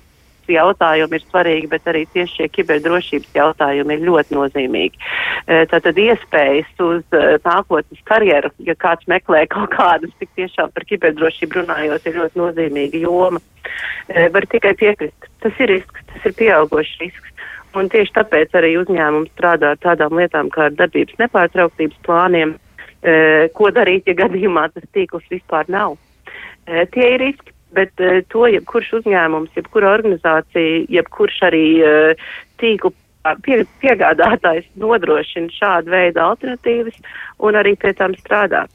[0.52, 5.00] jautājumi ir svarīgi, bet arī tieši šie kiberdrošības jautājumi ir ļoti nozīmīgi.
[5.46, 10.86] E, Tātad iespējas uz e, nākotnes karjeru, ja kāds meklē kaut kādas, tik tiešām par
[10.88, 13.42] kiberdrošību runājot, ir ļoti nozīmīga joma.
[14.08, 15.30] E, Var tikai piekrist.
[15.42, 17.32] Tas ir risks, tas ir pieaugošs risks.
[17.76, 22.54] Un tieši tāpēc arī uzņēmums strādā ar tādām lietām kā ar darbības nepārtrauktības plāniem,
[23.56, 25.96] ko darīt, ja gadījumā tas tīkls vispār nav.
[26.66, 27.92] Tie ir riski, bet
[28.32, 31.66] to jebkurš uzņēmums, jebkura organizācija, jebkurš arī
[32.62, 32.92] tīklu
[33.42, 36.98] pie, piegādātājs nodrošina šādu veidu alternatīvas
[37.46, 38.66] un arī pie tām strādā.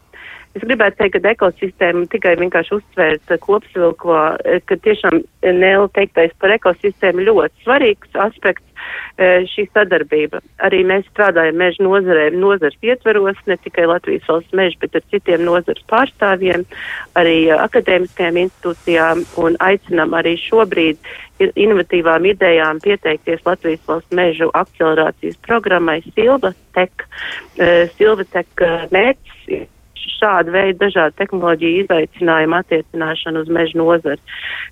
[0.51, 6.51] Es gribētu teikt, ka ekosistēma tikai vienkārši uztvērt kopsvilko, e, ka tiešām Nēla teiktais par
[6.57, 8.67] ekosistēmu ļoti svarīgs aspekts
[9.15, 10.41] e, šī sadarbība.
[10.67, 15.47] Arī mēs strādājam meža nozarē, nozars ietveros, ne tikai Latvijas valsts meža, bet ar citiem
[15.47, 16.67] nozars pārstāvjiem,
[17.15, 20.99] arī akadēmiskajām institūcijām un aicinam arī šobrīd
[21.47, 27.07] inovatīvām idejām pieteikties Latvijas valsts mežu akcelerācijas programmai Silva Tek.
[27.55, 29.69] E, Silva Tek e, mērķis
[30.17, 34.21] šāda veida dažādu tehnoloģiju izaicinājumu attiecināšanu uz meža nozari.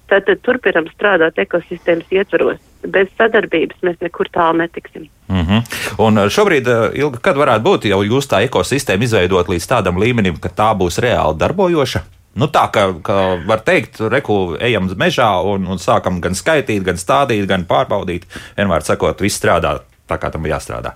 [0.10, 2.62] Tātad turpinam strādāt ekosistēmas ietvaros.
[2.88, 5.10] Bez sadarbības mēs nekur tālu netiksim.
[5.28, 5.62] Mm -hmm.
[6.06, 10.00] Un uh, šobrīd, uh, Ilga, kad varētu būt jau jūs tā ekosistēma izveidot līdz tādam
[10.00, 12.02] līmenim, ka tā būs reāli darbojoša?
[12.36, 16.96] Nu, tā kā, kā var teikt, reku ejam mežā un, un sākam gan skaitīt, gan
[16.96, 18.26] stādīt, gan pārbaudīt.
[18.58, 20.96] Vienmēr sakot, viss strādā tā, kā tam jāstrādā.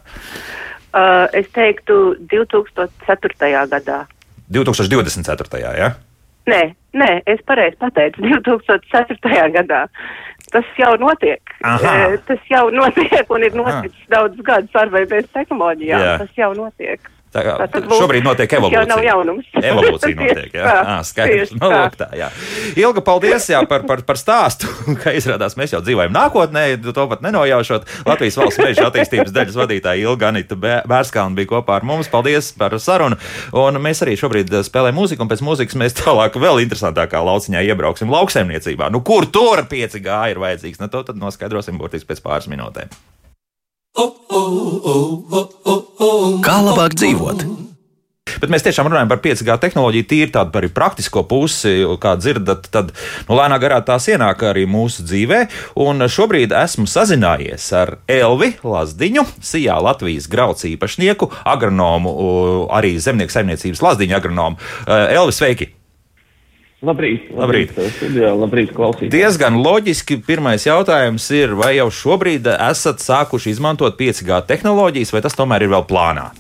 [0.94, 3.68] Uh, es teiktu 2004.
[3.72, 4.06] gadā.
[4.52, 5.62] 2024.
[5.78, 5.94] Ja?
[6.50, 6.62] Nē,
[7.00, 9.18] nē, es pareizi pateicu 2004.
[9.56, 9.86] gadā.
[10.54, 11.42] Tas jau notiek.
[11.66, 11.94] Aha.
[12.28, 16.04] Tas jau notiek un ir noticis daudz gadus ar vai bez tehnoloģijām.
[16.04, 16.18] Jā.
[16.22, 17.00] Tas jau notiek.
[17.34, 18.88] Tā kā lūk, šobrīd notiek tas jau evolūcija.
[18.92, 19.48] nav jaunums.
[19.70, 20.64] Evolūcija notiek, jā.
[20.68, 21.54] tā, À, skaidrs.
[21.56, 21.70] Nu, tā.
[21.74, 22.28] lūk, tā, jā.
[22.78, 24.70] Ilga, paldies jā, par, par, par stāstu,
[25.02, 27.88] ka izrādās mēs jau dzīvojam nākotnē, to pat nenojaušot.
[28.06, 32.12] Latvijas valsts meža attīstības daļas vadītāja Ilga Anita Bērskalna bija kopā ar mums.
[32.14, 33.18] Paldies par sarunu.
[33.58, 38.14] Un mēs arī šobrīd spēlējam mūziku, un pēc mūzikas mēs tālāk vēl interesantākā lauciņā iebrauksim
[38.14, 38.92] lauksaimniecībā.
[38.94, 40.82] Nu, kur tur 5G ir vajadzīgs?
[40.84, 42.94] Nu, to tad noskaidrosim burtiski pēc pāris minūtēm.
[46.44, 47.46] Kā labāk dzīvot?
[48.42, 52.94] Bet mēs tiešām runājam par 5G tehnoloģiju, tīri tādu par praktisko pusi, kā dzirdat, tad
[53.28, 55.44] nu, lēnā garā tās ienāk arī mūsu dzīvē.
[55.84, 62.18] Un šobrīd esmu sazinājies ar Elvi Lazdiņu, Sijā Latvijas grauds īpašnieku, agronomu,
[62.74, 64.62] arī zemnieku saimniecības Lazdiņu agronomu.
[64.88, 65.72] Elvi, sveiki!
[66.84, 67.72] Labrīt, labrīt.
[67.72, 67.96] labrīt.
[67.96, 69.12] Studijā, labrīt klausīt.
[69.14, 70.20] Diezgan loģiski.
[70.28, 75.72] Pirmais jautājums ir, vai jau šobrīd esat sākuši izmantot 5G tehnoloģijas, vai tas tomēr ir
[75.78, 76.32] vēl plānā?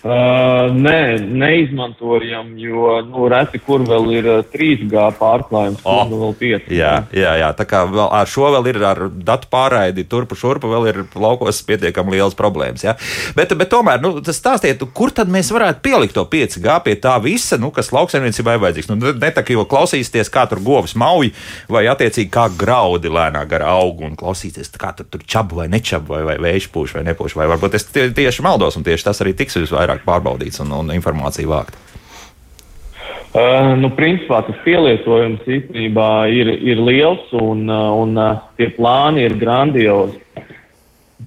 [0.00, 6.02] Uh, nē, neizmantojam, jo nu, reti kur vēl ir uh, 3G pārklājums, Oh.
[6.02, 6.08] oh.
[6.08, 6.70] nu vēl 5.
[6.72, 10.70] Jā, jā, jā, tā kā vēl ar šo vēl ir ar datu pārraidi, turpu šurpu
[10.72, 12.84] vēl ir laukos pietiekami liels problēmas.
[12.86, 12.94] Ja?
[13.36, 17.18] Bet, bet tomēr, nu, tas stāstiet, kur tad mēs varētu pielikt to 5G pie tā
[17.20, 18.88] visa, nu, kas lauksaimniecībai vajadzīgs.
[18.94, 21.34] Nu, ne tā, ka jau klausīsieties, kā tur govs mauj,
[21.68, 26.16] vai attiecīgi kā graudi lēnā garā aug un klausīties, kā tur, tur čabu vai nečabu,
[26.16, 27.36] vai, vai vējš pūš vai nepūš.
[27.36, 30.92] Vai varbūt es tie, tieši maldos, un tieši tas arī tiks visvairāk pārbaudīts un, un
[30.94, 31.76] informācija vākt.
[33.30, 39.22] Uh, nu, principā tas pielietojums īstenībā ir, ir liels un, uh, un uh, tie plāni
[39.22, 40.18] ir grandiozi.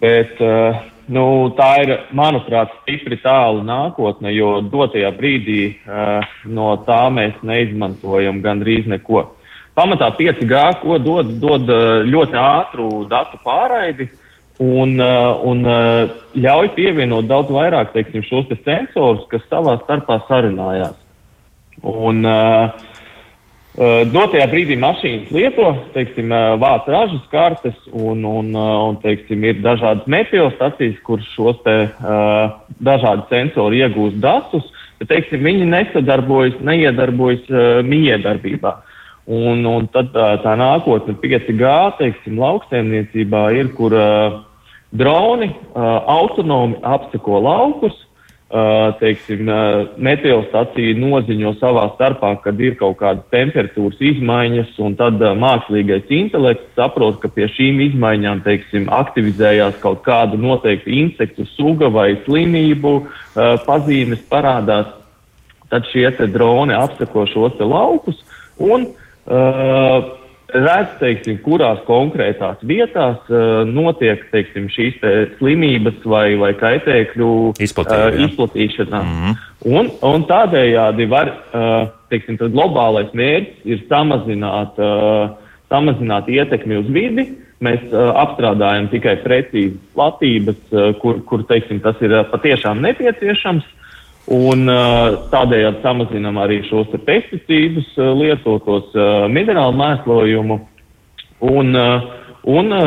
[0.01, 7.05] Bet uh, nu, tā ir, manuprāt, stipri tālu nākotne, jo dotajā brīdī uh, no tā
[7.07, 9.29] mēs neizmantojam gandrīz neko.
[9.73, 14.22] Pamatā 5G, ko dod, dod uh, ļoti ātru datu pārraidi uh,
[14.63, 20.95] un uh, ļauj pievienot daudz vairāk teiksim, šos te sensorus, kas savā starpā sarunājās.
[21.83, 22.69] Un, uh,
[23.75, 29.43] uh, dotajā brīdī mašīnas lieto, teiksim, uh, vāc ražas kartes un, un, uh, un teiksim,
[29.49, 34.69] ir dažādas meteostacijas, kur šos te uh, dažādi sensori iegūst datus,
[35.01, 38.77] bet teiksim, viņi nesadarbojas, neiedarbojas uh, miedarbībā.
[39.33, 44.41] Un, un tad uh, tā nākotne 5G, teiksim, lauksaimniecībā ir, kur uh,
[44.93, 47.95] droni autonomi apseko laukus,
[48.99, 49.47] teiksim,
[49.97, 57.17] meteostacija noziņo savā starpā, kad ir kaut kādas temperatūras izmaiņas, un tad mākslīgais intelekts saprot,
[57.23, 62.93] ka pie šīm izmaiņām, teiksim, aktivizējās kaut kāda noteikta insektu suga vai slimību
[63.65, 64.91] pazīmes parādās.
[65.73, 68.19] Tad šie droni apseko šos laukus
[68.61, 70.11] un uh,
[70.53, 77.29] redz, teiksim, kurās konkrētās vietās uh, notiek teiksim, šīs te slimības vai, vai kaitēkļu
[77.63, 78.27] Izplatība, jā.
[78.27, 79.05] izplatīšanās.
[79.07, 79.37] Mm -hmm.
[79.77, 85.33] un, un tādējādi var, uh, teiksim, globālais mērķis ir samazināt, uh,
[85.73, 87.29] samazināt ietekmi uz vidi.
[87.63, 93.63] Mēs uh, apstrādājam tikai precīzas platības, uh, kur, kur teiksim, tas ir uh, patiešām nepieciešams.
[94.31, 94.69] Un
[95.33, 98.93] tādējādi samazinām arī šos pesticīdus, lietotos
[99.27, 100.59] minerālu mēslojumu.
[101.43, 101.75] Un,
[102.47, 102.77] un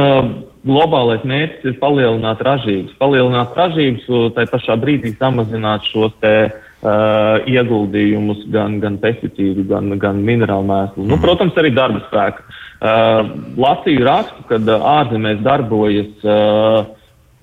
[0.66, 2.96] globālais mērķis ir palielināt ražības.
[3.01, 10.20] Palielināt ražības, tai pašā brīdī samazināt šos te uh, ieguldījumus gan, gan pesticīdu, gan, gan
[10.27, 11.07] minerālu mēslu.
[11.12, 12.46] Nu, protams, arī darba spēku.
[12.77, 16.83] Uh, Latviju rakstu, kad ārzemēs darbojas uh,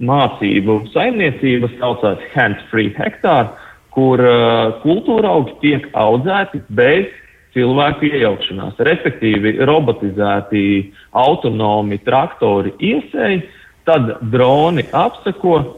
[0.04, 3.54] mācību saimniecības, saucās hands-free hektāri,
[3.94, 7.12] kur uh, kultūra augi tiek audzēti bez
[7.54, 8.80] cilvēku iejaukšanās.
[8.88, 10.64] Respektīvi, robotizēti
[11.12, 13.44] autonomi traktori iesēji,
[13.88, 15.78] tad droni apseko uh,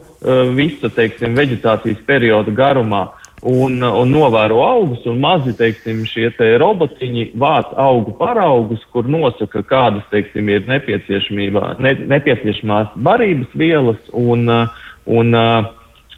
[0.56, 3.04] visu, teiksim, veģetācijas perioda garumā
[3.46, 9.62] un, un novēro augus, un mazi, teiksim, šie te robotiņi vāc augu paraugus, kur nosaka,
[9.66, 15.74] kādas, teiksim, ir ne, nepieciešamās barības vielas un, uh, un uh,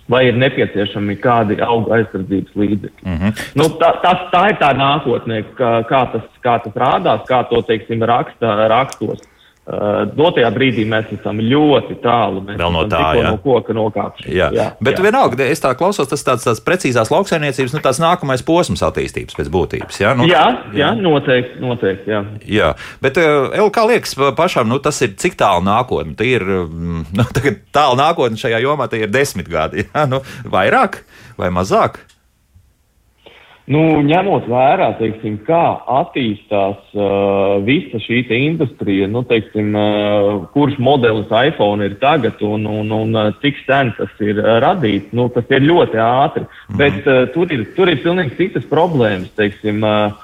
[0.08, 3.04] vai ir nepieciešami kādi auga aizsardzības līdzekļi.
[3.04, 3.42] Mm -hmm.
[3.60, 7.62] nu, tā, tas, tā ir tā nākotnē, kā, kā, tas, kā tas rādās, kā to
[7.62, 9.20] teiksim, raksta, rakstos.
[9.68, 12.40] Uh, dotajā brīdī mēs esam ļoti tālu.
[12.46, 13.26] Mēs Vēl no tā, jā.
[13.28, 14.30] no koka nokāpši.
[14.32, 14.46] Jā.
[14.56, 15.04] Jā, bet jā.
[15.04, 19.52] vienalga, es tā klausos, tas tāds, tāds precīzās lauksaimniecības, nu, tāds nākamais posms attīstības pēc
[19.52, 20.00] būtības.
[20.00, 21.60] Jā, nu, jā, jā, noteikti.
[21.60, 22.22] noteikti jā.
[22.48, 22.72] jā.
[23.04, 26.16] Bet, El, kā liekas pašam, nu, tas ir cik tālu nākotne?
[26.16, 27.28] Tā ir mm, nu,
[27.74, 29.84] tālu nākotne šajā jomā, tie ir desmit gadi.
[29.84, 31.02] Jā, nu, vairāk
[31.36, 32.00] vai mazāk?
[33.68, 35.62] Nu, ņemot vērā, teiksim, kā
[35.98, 42.94] attīstās uh, visa šī industrija, nu, teiksim, uh, kurš modelis iPhone ir tagad un, un,
[42.96, 46.46] un uh, cik sen tas ir uh, radīts, nu, tas ir ļoti ātri.
[46.48, 46.78] Mm.
[46.80, 49.28] Bet uh, tur, ir, tur ir pilnīgi citas problēmas.
[49.36, 50.16] Teiksim, uh,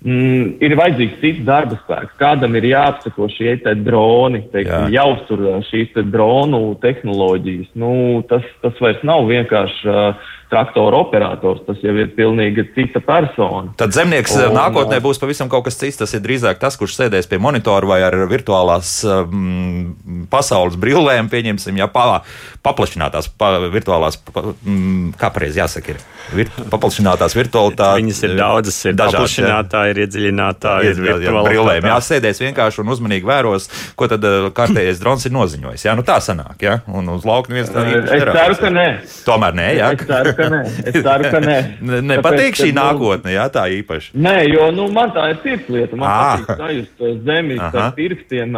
[0.00, 2.16] mm, ir vajadzīgs cits darba spēks.
[2.16, 5.02] Kādam ir jāapsako šie droni, teiksim, Jā.
[5.02, 7.76] jāuztur šīs te dronu tehnoloģijas.
[7.76, 7.92] Nu,
[8.32, 9.84] tas, tas vairs nav vienkārši.
[9.84, 11.62] Uh, traktora operators.
[11.66, 13.72] Tas jau ir pilnīgi cita persona.
[13.80, 15.98] Tad zemnieks un, nākotnē būs pavisam kaut kas cits.
[16.00, 21.78] Tas ir drīzāk tas, kurš sēdēs pie monitora vai ar virtuālās um, pasaules brillēm, pieņemsim,
[21.80, 22.22] ja pa,
[22.66, 26.04] paplašinātās pa, virtuālās, pa, um, kā pareizi jāsaka, ir
[26.36, 28.02] vir, paplašinātās virtualitātes.
[28.02, 31.50] Viņas ir daudzas, ir paplašinātāji, ir iedziļinātāji, ir virtuālās.
[31.50, 35.86] Brillēm, jā, sēdēs vienkārši un uzmanīgi vēros, ko tad uh, kārtējais drons ir noziņojis.
[35.88, 38.16] Jā, nu tā sanāk, jā, un uz lauka neviens tā īsti.
[38.16, 38.86] Es ceru, ka nē.
[39.26, 39.92] Tomēr nē, jā.
[39.94, 40.60] Es ceru, ka nē.
[40.84, 41.56] Es ceru, ka nē.
[42.12, 44.14] Nepatīk šī nākotne, jā, tā īpaši.
[44.14, 45.98] Nē, jo nu, man tā ir sirdslieta.
[45.98, 46.16] Man à.
[46.36, 48.56] patīk sajust zemi ar pirkstiem,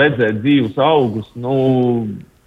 [0.00, 1.32] redzēt dzīvus augus.
[1.38, 1.56] Nu,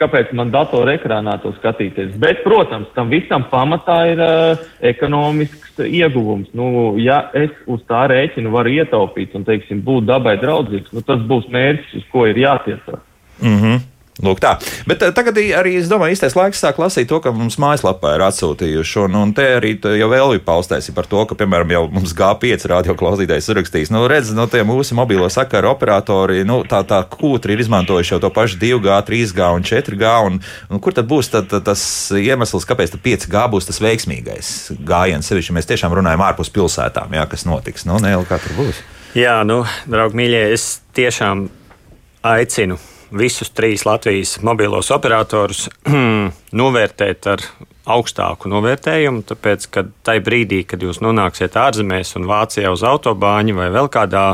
[0.01, 2.15] kāpēc man datorā ekrānā to skatīties.
[2.21, 6.51] Bet, protams, tam visam pamatā ir uh, ekonomisks ieguvums.
[6.57, 11.23] Nu, ja es uz tā rēķinu varu ietaupīt un, teiksim, būt dabai draudzīgs, nu, tas
[11.29, 13.03] būs mērķis, uz ko ir jātiecās.
[13.41, 13.85] Mm -hmm.
[14.17, 14.55] Lūk, tā.
[14.89, 18.23] Bet uh, tagad arī, es domāju, īstais laiks sāk lasīt to, ka mums mājaslapā ir
[18.25, 19.03] atsūtījuši.
[19.05, 22.65] Un, un te arī jau vēl ir paustēsi par to, ka, piemēram, jau mums G5
[22.71, 27.53] radioklausītājs rakstījis, nu, redz, no nu, tie mūsu mobilo sakaru operatori, nu, tā, tā kūtri
[27.53, 30.15] ir izmantojuši jau to pašu 2G, 3G un 4G.
[30.31, 30.41] Un,
[30.73, 31.85] un kur tad būs tad tas
[32.17, 35.29] iemesls, kāpēc 5G būs tas veiksmīgais gājiens?
[35.29, 37.85] Sevišķi mēs tiešām runājam ārpus pilsētām, jā, kas notiks.
[37.85, 38.81] Nu, nē, kā tur būs?
[39.17, 41.49] Jā, nu, draugi mīļie, es tiešām
[42.25, 45.67] aicinu visus trīs Latvijas mobilos operatorus
[46.61, 47.43] novērtēt ar
[47.87, 53.69] augstāku novērtējumu, tāpēc, ka tajā brīdī, kad jūs nonāksiet ārzemēs un Vācijā uz autobāņu vai
[53.71, 54.25] vēl kādā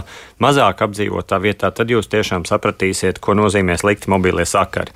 [0.41, 4.93] mazāk apdzīvotā vietā, tad jūs tiešām sapratīsiet, ko nozīmē slikti mobilie sakari.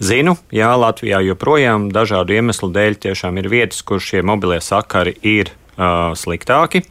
[0.00, 5.52] Zinu, jā, Latvijā joprojām dažādu iemeslu dēļ tiešām ir vietas, kur šie mobilie sakari ir
[5.52, 6.86] uh, sliktāki.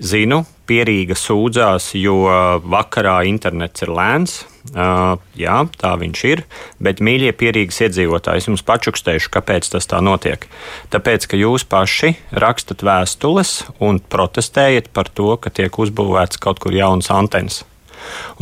[0.00, 2.22] Zinu, pierīga sūdzās, jo
[2.64, 4.40] vakarā internets ir lēns
[4.74, 6.42] Uh, jā, tā viņš ir,
[6.82, 10.48] bet mīļie pierīgas iedzīvotāji, es jums pačukstēšu, kāpēc tas tā notiek.
[10.92, 16.74] Tāpēc, ka jūs paši rakstat vēstules un protestējat par to, ka tiek uzbūvēts kaut kur
[16.76, 17.62] jauns antenas.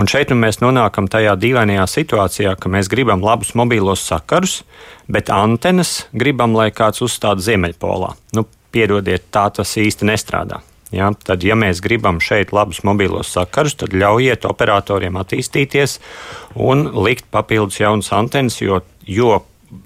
[0.01, 4.63] Un šeit nu mēs nonākam tajā dīvainajā situācijā, ka mēs gribam labus mobīlos sakarus,
[5.07, 8.15] bet antenas gribam, lai kāds uzstāda Ziemeļpolā.
[8.37, 10.65] Nu, piedodiet, tā tas īsti nestrādā.
[10.95, 15.99] Ja, tad, ja mēs gribam šeit labus mobilos sakarus, tad ļaujiet operatoriem attīstīties
[16.63, 19.41] un likt papildus jaunas antenas, jo, jo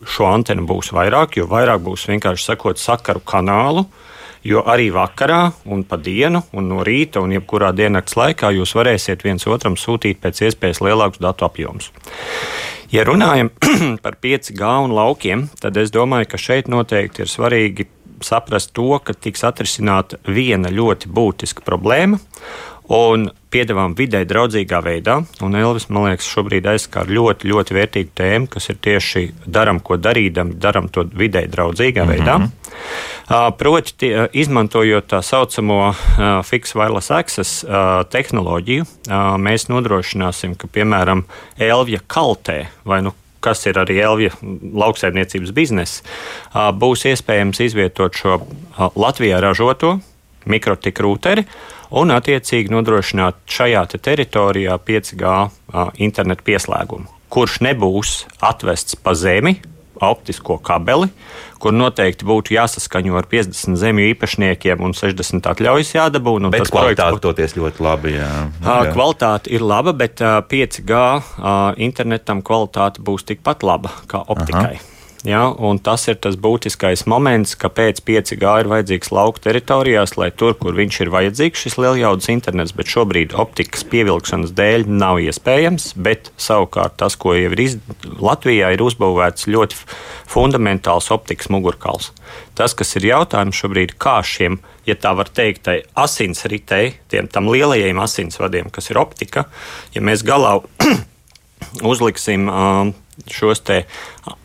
[0.05, 3.87] šo antenu būs vairāk, jo vairāk būs vienkārši sakot sakaru kanālu.
[4.47, 9.25] Jo arī vakarā, un pa dienu, un no rīta, un jebkurā diennakts laikā jūs varēsiet
[9.27, 11.91] viens otram sūtīt pēc iespējas lielākus datu apjomus.
[12.95, 13.51] Ja runājam
[14.05, 17.89] par 5G un laukiem, tad es domāju, ka šeit noteikti ir svarīgi
[18.25, 22.21] saprast to, ka tiks atrisināta viena ļoti būtiska problēma.
[22.89, 28.49] Un piedāvājam vidē draudzīgā veidā, un Elvis, man liekas, šobrīd aizskar ļoti, ļoti vērtīgu tēmu,
[28.55, 32.17] kas ir tieši darām, ko darīdam, darām to vidē draudzīgā mm -hmm.
[32.17, 32.37] veidā.
[33.29, 38.85] Uh, proti, tie, izmantojot tā saucamo uh, fixed wireless access uh, tehnoloģiju,
[39.37, 41.25] mēs nodrošināsim, ka, piemēram,
[41.59, 43.13] Elvija kaltē vai nu
[43.45, 46.05] kas ir arī Elvija lauksaimniecības biznesa,
[46.55, 48.41] būs iespējams izvietot šo
[48.99, 49.99] Latvijā ražoto
[50.49, 51.45] mikrotika rūteri
[51.99, 55.35] un attiecīgi nodrošināt šajā te teritorijā 5G
[56.05, 59.59] internetu pieslēgumu, kurš nebūs atvests pa zemi,
[60.05, 61.09] optisko kabeli,
[61.59, 66.37] kur noteikti būtu jāsaskaņo ar 50 zemju īpašniekiem un 60 atļaujas jādabū.
[66.53, 68.15] Bet kvalitāte toties ļoti labi.
[68.19, 68.29] Jā.
[68.63, 68.93] Jā.
[68.93, 71.03] Kvalitāte ir laba, bet 5G
[71.89, 74.79] internetam kvalitāte būs tikpat laba kā optikai.
[74.79, 74.98] Aha.
[75.27, 75.51] Ja,
[75.83, 81.01] tas ir tas būtiskais moments, kāpēc 5G ir vajadzīgs lauka teritorijās, lai tur, kur viņš
[81.03, 85.91] ir vajadzīgs, šis lieljaudas internets, bet šobrīd optikas pievilkšanas dēļ nav iespējams.
[85.99, 89.81] Bet savukārt tas, ko jau ir izdarīts Latvijā, ir uzbūvēts ļoti
[90.31, 92.13] fundamentāls optikas mugurkauls.
[92.59, 97.51] Tas, kas ir jautājums šobrīd, kā šiem, ja tā var teikt, tai asinsritei, tiem tam
[97.51, 99.49] lielajiem asinsvadiem, kas ir optika,
[99.95, 100.61] ja mēs galā
[101.93, 102.47] uzliksim.
[102.47, 102.95] Uh,
[103.27, 103.63] šos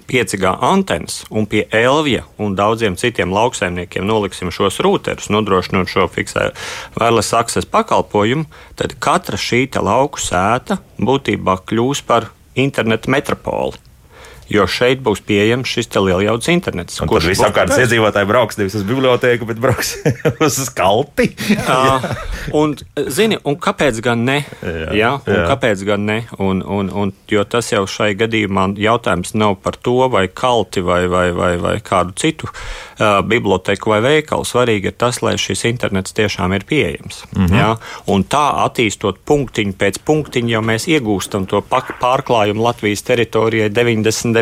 [0.07, 6.49] 5G antenas un pie Elvija un daudziem citiem lauksaimniekiem noliksim šos rūterus, nodrošinot šo fiksē
[6.97, 13.92] wireless access pakalpojumu, tad katra šī lauku sēta būtībā kļūs par internetu metropoli.
[14.53, 16.99] Jo šeit būs pieejams šis lielajaudas internets.
[17.01, 19.95] Un kurš visapkārt iedzīvotāji brauks nevis uz bibliotēku, bet brauks
[20.45, 21.29] uz skalti.
[21.53, 22.13] jā,
[22.55, 22.75] un,
[23.13, 24.39] zini, un kāpēc gan ne?
[24.61, 25.45] Jā, jā, un jā.
[25.51, 26.19] kāpēc gan ne?
[26.37, 31.03] Un, un, un, jo tas jau šai gadījumā jautājums nav par to, vai kalti vai,
[31.11, 34.47] vai, vai, vai kādu citu uh, biblioteku vai veikalu.
[34.47, 37.23] Svarīgi ir tas, lai šis internets tiešām ir pieejams.
[37.33, 37.59] Mm -hmm.
[37.59, 37.69] jā?
[38.13, 43.69] Un tā attīstot punktiņu pēc punktiņa, jau mēs iegūstam to pārklājumu Latvijas teritorijai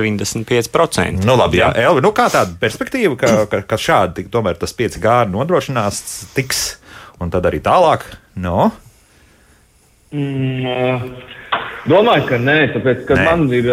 [0.01, 1.25] 90-95%.
[1.27, 5.17] Nu, labi, jā, Elvi, nu kā tāda perspektīva, ka, ka, ka šādi tomēr tas 5G
[5.31, 6.01] nodrošinās
[6.35, 6.63] tiks
[7.21, 8.05] un tad arī tālāk?
[8.41, 8.71] No?
[10.11, 11.15] Mm,
[11.87, 13.25] domāju, ka nē, tāpēc, ka nē.
[13.29, 13.67] man ir,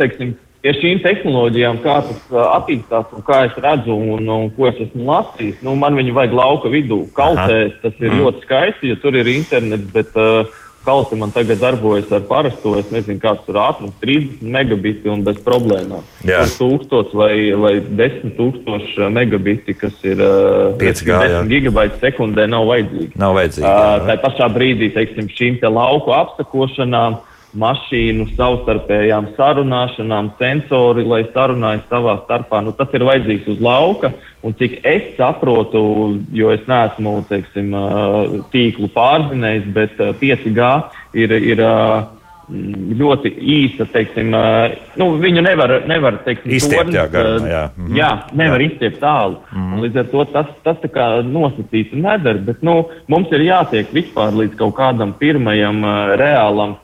[0.00, 0.32] teiksim,
[0.66, 5.06] ja šīm tehnoloģijām, kā tas attīstās un kā es redzu un, un ko es esmu
[5.06, 7.04] lasījis, nu, man viņi vajag lauka vidū.
[7.16, 8.24] Kaltēs tas ir mm.
[8.24, 12.88] ļoti skaisti, jo tur ir internets, bet uh, Kalti man tagad darbojas ar parasto, es
[12.88, 16.06] nezinu, kāds tur ātrums, 30 megabiti un bez problēmām.
[16.24, 16.46] Jā.
[16.48, 23.12] 1000 vai, vai 10 tūkstoši megabiti, kas ir uh, 5G, 10 gigabaiti sekundē, nav vajadzīgi.
[23.20, 23.68] Nav vajadzīgi.
[23.68, 27.20] Uh, tā pašā brīdī, teiksim, šīm te lauku apsakošanām
[27.56, 32.60] mašīnu savstarpējām sarunāšanām, sensori, lai sarunājas savā starpā.
[32.64, 34.12] Nu, tas ir vajadzīgs uz lauka.
[34.44, 35.80] Un cik es saprotu,
[36.36, 37.72] jo es neesmu teiksim,
[38.52, 40.68] tīklu pārzinējis, bet 5G
[41.18, 41.64] ir, ir
[42.48, 43.86] ļoti īsa.
[43.92, 44.32] Teiksim,
[45.00, 47.62] nu, viņu nevar, nevar teiksim, izstiept, jā, garumā, jā.
[47.76, 47.94] Mhm.
[47.96, 48.70] jā, nevar jā.
[48.70, 49.40] izstiept tālu.
[49.52, 49.80] Mhm.
[49.84, 52.38] Līdz ar to tas, tas nosacīts un nedara.
[52.38, 55.82] Bet nu, mums ir jātiek vispār līdz kaut kādam pirmajam
[56.20, 56.78] reālam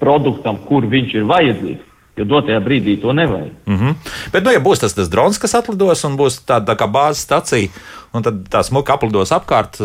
[0.00, 1.92] produktam, kur viņš ir vajadzīgs.
[2.16, 3.50] Jo dotajā brīdī to nevajag.
[3.68, 3.94] Mm -hmm.
[4.32, 7.26] Bet, nu, ja būs tas, tas drons, kas atlidos un būs tāda tā kā bāzes
[7.28, 7.68] stacija,
[8.12, 9.76] un tad tā smuka aplidos apkārt,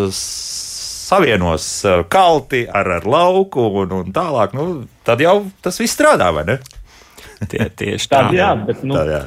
[1.12, 6.46] savienos kalti ar, ar lauku un, un tālāk, nu, tad jau tas viss strādā, vai
[6.46, 6.60] ne?
[7.50, 8.22] Tie, tieši tā.
[8.22, 9.22] Tad, jā, bet nu, tā jā.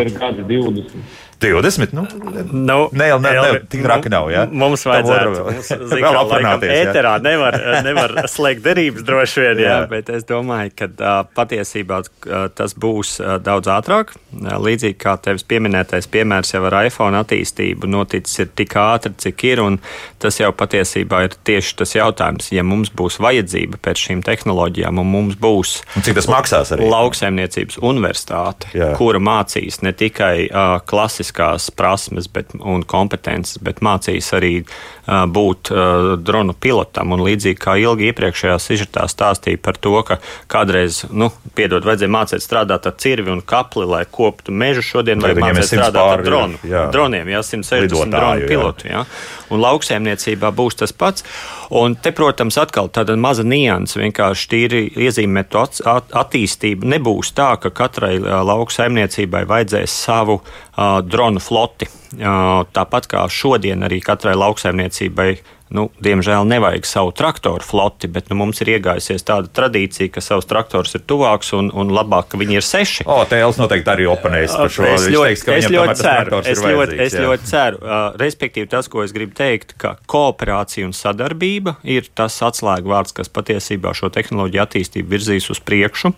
[0.00, 1.02] ir gadi 20.
[1.42, 1.92] 20.
[1.96, 2.06] Nu,
[2.52, 4.30] nu, ne, ne, ne, ne, tik traki nav.
[4.32, 4.44] Ja?
[4.46, 6.72] Mums vajadzētu mums, zin, vēl aprunāties.
[6.86, 9.72] Ēterā nevar, nevar slēgt derības droši vien, jā.
[9.72, 14.14] Jā, bet es domāju, ka uh, patiesībā uh, tas būs uh, daudz ātrāk.
[14.32, 19.64] Līdzīgi kā tevis pieminētais piemērs jau ar iPhone attīstību noticis ir tik ātri, cik ir,
[19.64, 19.80] un
[20.22, 22.52] tas jau patiesībā ir tieši tas jautājums.
[22.54, 26.88] Ja mums būs vajadzība pēc šīm tehnoloģijām, un mums būs un cik tas maksās arī?
[26.92, 28.92] Lauksaimniecības universitāte, jā.
[28.98, 35.26] kura mācīs ne tikai uh, klasiski tehniskās prasmes bet, un kompetences, bet mācīs arī uh,
[35.26, 37.12] būt uh, dronu pilotam.
[37.12, 40.18] Un līdzīgi kā ilgi iepriekšējā sižetā stāstīja par to, ka
[40.48, 44.82] kādreiz, nu, piedod, vajadzēja mācīt strādāt ar cirvi un kapli, lai koptu mežu.
[44.82, 46.86] Šodien vajag mācīt strādāt pāri, ar dronu, jā.
[46.92, 48.88] droniem, jā, 160 Lidotāju, dronu pilotu.
[48.90, 49.04] Jā.
[49.52, 51.24] Un lauksēmniecībā būs tas pats.
[51.72, 56.88] Un te, protams, atkal tāda maza nianses, vienkārši tīri iezīmētu at, at, attīstību.
[56.92, 61.86] Nebūs tā, ka katrai lauksaimniecībai vajadzēs savu uh, dronu floti.
[62.12, 65.32] Tāpat kā šodien arī katrai lauksaimniecībai
[65.72, 70.48] nu, diemžēl nevajag savu traktoru floti, bet nu, mums ir iegājusies tāda tradīcija, ka savs
[70.48, 73.06] traktors ir tuvāks un, un labāk, ka viņi ir seši.
[73.08, 74.86] O, Tēls noteikti arī oponēs par šo.
[74.90, 77.24] Es ļoti, teiks, es ļoti ceru, es ļoti, es jā.
[77.26, 77.80] ļoti ceru.
[78.20, 83.94] Respektīvi, tas, ko es gribu teikt, ka kooperācija un sadarbība ir tas atslēgvārds, kas patiesībā
[83.96, 86.12] šo tehnoloģiju attīstību virzīs uz priekšu.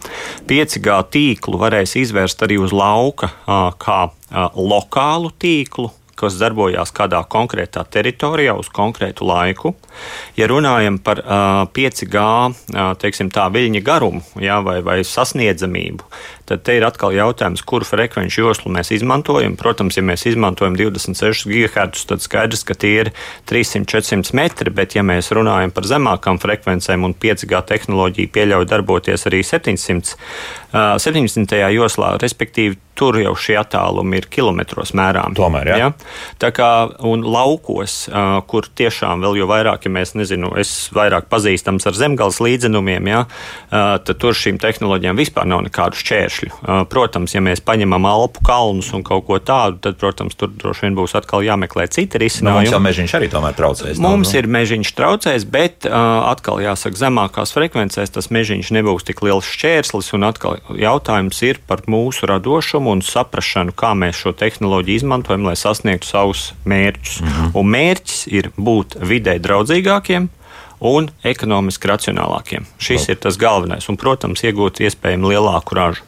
[0.50, 3.30] 5G tīklu varēs izvērst arī uz lauka
[3.78, 4.02] kā
[4.34, 5.83] lokālu tīklu,
[6.18, 9.74] kas darbojās kādā konkrētā teritorijā uz konkrētu laiku.
[10.38, 16.06] Ja runājam par uh, 5G uh, teiksim, tā, viļņa garumu jā, vai, vai sasniedzamību,
[16.48, 19.56] tad te ir atkal jautājums, kuru frekvenču joslu mēs izmantojam.
[19.60, 23.12] Protams, ja mēs izmantojam 26 GHz, tad skaidrs, ka tie ir
[23.50, 29.42] 300-400 metri, bet ja mēs runājam par zemākām frekvencēm un 5G tehnoloģija pieļauj darboties arī
[29.46, 30.18] 700,
[30.74, 31.62] uh, 700.
[31.74, 35.34] joslā, respektīvi tur jau šie attālumi ir kilometros mērām.
[35.36, 35.78] Tomēr, jā.
[35.80, 35.88] Ja?
[36.40, 36.68] Tā kā
[37.06, 41.98] un laukos, uh, kur tiešām vēl jo vairāk, ja mēs nezinu, es vairāk pazīstams ar
[41.98, 46.50] zemgales līdzenumiem, ja, uh, tad tur šīm tehnoloģijām vispār nav nekādu šķēršļu.
[46.54, 50.86] Uh, protams, ja mēs paņemam Alpu kalnus un kaut ko tādu, tad, protams, tur droši
[50.86, 52.68] vien būs atkal jāmeklē citi risinājumi.
[52.68, 53.98] Nu, mums jau mežiņš arī tomēr traucēs.
[53.98, 54.38] Mums no, nu?
[54.38, 55.98] ir mežiņš traucēs, bet uh,
[56.30, 61.84] atkal jāsaka, zemākās frekvencēs tas mežiņš nebūs tik liels šķērslis, un atkal jautājums ir par
[61.90, 67.20] mūsu radošumu un saprāšanu, kā mēs šo tehnoloģiju izmantojam, lai sasniegtu savus mērķus.
[67.20, 67.50] -hmm.
[67.54, 70.28] Un mērķis ir būt vidē draudzīgākiem
[70.80, 72.66] un ekonomiski racionālākiem.
[72.78, 76.02] Šis ir tas galvenais, un, protams, iegūt iespējami lielāku ražu.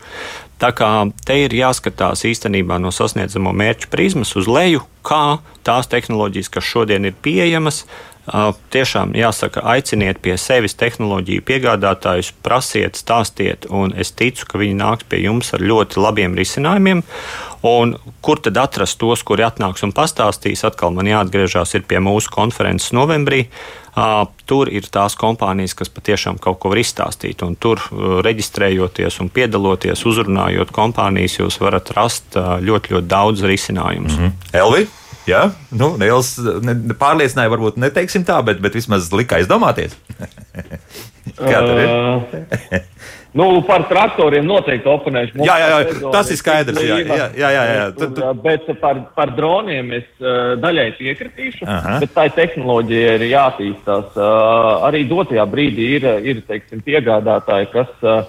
[0.56, 0.88] Tā kā
[1.24, 7.04] te ir jāskatās īstenībā no sasniedzamo mērķu prizmas uz leju, kā tās tehnoloģijas, kas šodien
[7.04, 7.84] ir pieejamas,
[8.26, 15.06] Tiešām jāsaka, aiciniet pie sevis tehnoloģiju piegādātājus, prasiet, stāstiet, un es ticu, ka viņi nāks
[15.06, 17.04] pie jums ar ļoti labiem risinājumiem.
[17.66, 20.64] Un kur tad atrast tos, kuri atnāks un pastāstīs?
[20.66, 23.46] Atkal man jāatgriežas pie mūsu konferences novembrī.
[23.96, 27.40] Uh, tur ir tās kompānijas, kas patiešām kaut ko var izstāstīt.
[27.62, 34.18] Tur, uh, reģistrējoties un piedaloties, uzrunājot kompānijas, jūs varat rast uh, ļoti, ļoti daudz risinājumus.
[34.18, 34.60] Mm -hmm.
[34.60, 34.86] Elvi?
[35.26, 35.42] Jā,
[35.74, 39.96] nu, Nils ne, pārliecināja, varbūt neteiksim tā, bet, bet vismaz lika aizdomāties.
[41.36, 41.90] Kā tev ir?
[41.90, 42.76] Uh,
[43.38, 45.40] nu, par traktoriem noteikti oponēšu.
[45.42, 46.78] Jā, jā, jā, tas ir skaidrs.
[46.78, 47.86] Jā, jā, jā, jā, jā.
[47.98, 48.30] Tur, tu...
[48.44, 51.98] Bet par, par droniem es uh, daļai piekritīšu, Aha.
[52.04, 54.14] bet tā tehnoloģija ir jātīstās.
[54.14, 58.22] Uh, arī dotajā brīdī ir, ir teiksim, piegādātāji, kas uh,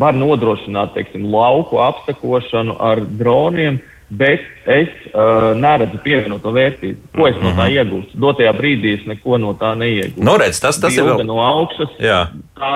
[0.00, 3.80] var nodrošināt teiksim, lauku apsakošanu ar droniem
[4.10, 7.12] bet es uh, neredzu pievienoto vērtību.
[7.14, 7.74] Ko es no tā mhm.
[7.76, 8.20] iegūstu?
[8.24, 10.24] Dotajā brīdī es neko no tā neiegūstu.
[10.26, 11.28] Nu, redz, tas, tas Bilde ir vēl...
[11.28, 11.92] no augšas.
[12.02, 12.24] Jā.
[12.58, 12.72] Tā,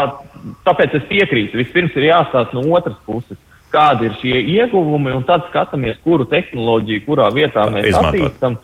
[0.68, 1.59] tāpēc es piekrītu.
[1.61, 3.41] Vispirms ir jāstāsta no otras puses,
[3.74, 8.14] kādi ir šie ieguvumi, un tad skatāmies, kuru tehnoloģiju, kurā vietā mēs Izmantot.
[8.14, 8.59] attīstam.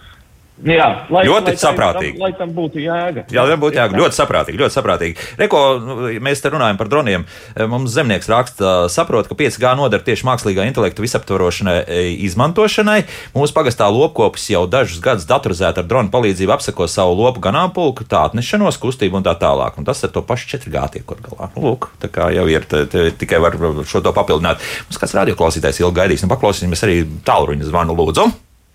[0.60, 2.16] Jā, lai, ļoti lai saprātīgi.
[2.18, 3.24] Tam, lai tam būtu jēga.
[3.32, 3.96] Jā, lai būtu jēga.
[3.96, 4.60] Ļoti saprātīgi.
[4.60, 5.28] Ļoti saprātīgi.
[5.40, 7.24] Reko, nu, mēs te runājam par droniem.
[7.70, 12.98] Mums zemnieks raksta, saprot, ka 5G noder tieši mākslīgā intelekta visaptvarošanai e, izmantošanai.
[13.36, 18.26] Mūsu pagastā lopkopis jau dažus gadus datorizēti ar dronu palīdzību apseko savu lopu ganāmpulku, tā
[18.28, 19.80] atnešanos, kustību un tā tālāk.
[19.80, 21.48] Un tas ar to pašu 4G tiek kaut galā.
[21.56, 23.56] Nu, lūk, tā kā jau ir, te, te, tikai var
[23.88, 24.60] šo to papildināt.
[24.90, 26.26] Mums kāds radioklausītājs ilgi gaidīs.
[26.26, 28.28] Nu, paklausīsimies arī tālruņa zvanu lūdzu.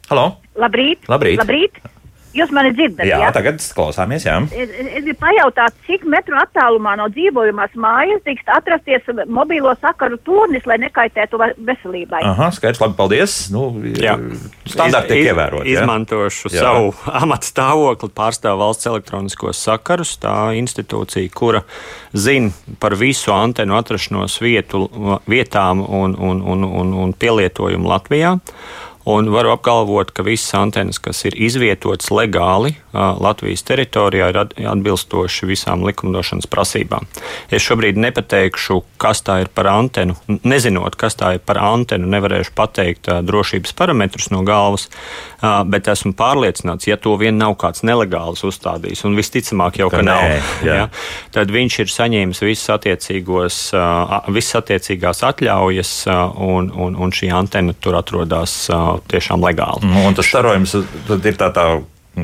[0.06, 0.36] Halo!
[0.54, 1.08] Labrīt!
[1.10, 1.40] Labrīt!
[1.42, 1.78] Labrīt.
[2.36, 3.08] Jūs mani dzirdat?
[3.08, 3.30] Jā, jā?
[3.32, 4.26] tagad klausāmies.
[4.28, 4.36] Jā.
[4.52, 10.68] Es, es gribu pajautāt, cik metru attālumā no dzīvojamās mājas drīkst atrasties mobilo sakaru turnis,
[10.68, 12.20] lai nekaitētu veselībai.
[12.28, 13.38] Aha, skaidrs, labi, paldies.
[13.56, 14.18] Nu, jā.
[14.68, 15.74] Standarti tiek ievēroti.
[15.78, 16.68] Izmantošu jā.
[16.68, 16.92] savu
[17.24, 20.18] amatu stāvokli, pārstāvu valsts elektroniskos sakarus.
[20.20, 21.64] Tā institūcija, kura
[22.12, 22.52] zina
[22.84, 24.90] par visu antenu atrašanos vietu,
[25.32, 28.36] vietām un, un, un, un, un pielietojumu Latvijā.
[29.06, 34.40] Un varu apgalvot, ka visas antenas, kas ir izvietotas legāli Latvijas teritorijā, ir
[34.72, 37.06] atbilstoši visām likumdošanas prasībām.
[37.54, 40.16] Es šobrīd nepateikšu, kas tā ir par antenu.
[40.42, 44.88] Nezinot, kas tā ir par antenu, nevarēšu pateikt drošības parametrus no galvas,
[45.70, 50.08] bet esmu pārliecināts, ja to vien nav kāds nelegāls uzstādījis, un visticamāk jau ka, ka
[50.08, 50.88] nav, nē, ja,
[51.36, 53.70] tad viņš ir saņēmis visas,
[54.34, 55.94] visas attiecīgās atļaujas,
[56.42, 58.58] un, un, un šī antena tur atrodas
[59.12, 59.90] tiešām legāli.
[59.90, 61.68] Nu, un tas starojums ir tā tā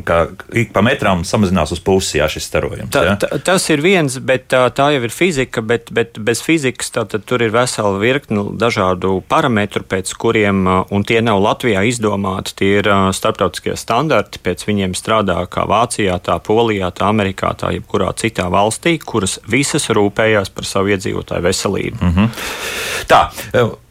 [0.06, 2.92] ka ik pa metram samazinās uz pusi jā, šis starojums.
[2.94, 6.94] Ta, ta, tas ir viens, bet tā, tā jau ir fizika, bet, bet bez fizikas
[6.96, 12.72] tā, tur ir vesela virkne dažādu parametru, pēc kuriem, un tie nav Latvijā izdomāti, tie
[12.80, 18.48] ir starptautiskie standarti, pēc viņiem strādā kā Vācijā, tā Polijā, tā Amerikā, tā jebkurā citā
[18.54, 22.00] valstī, kuras visas rūpējās par savu iedzīvotāju veselību.
[22.02, 22.30] Mm -hmm.
[23.12, 23.26] Tā.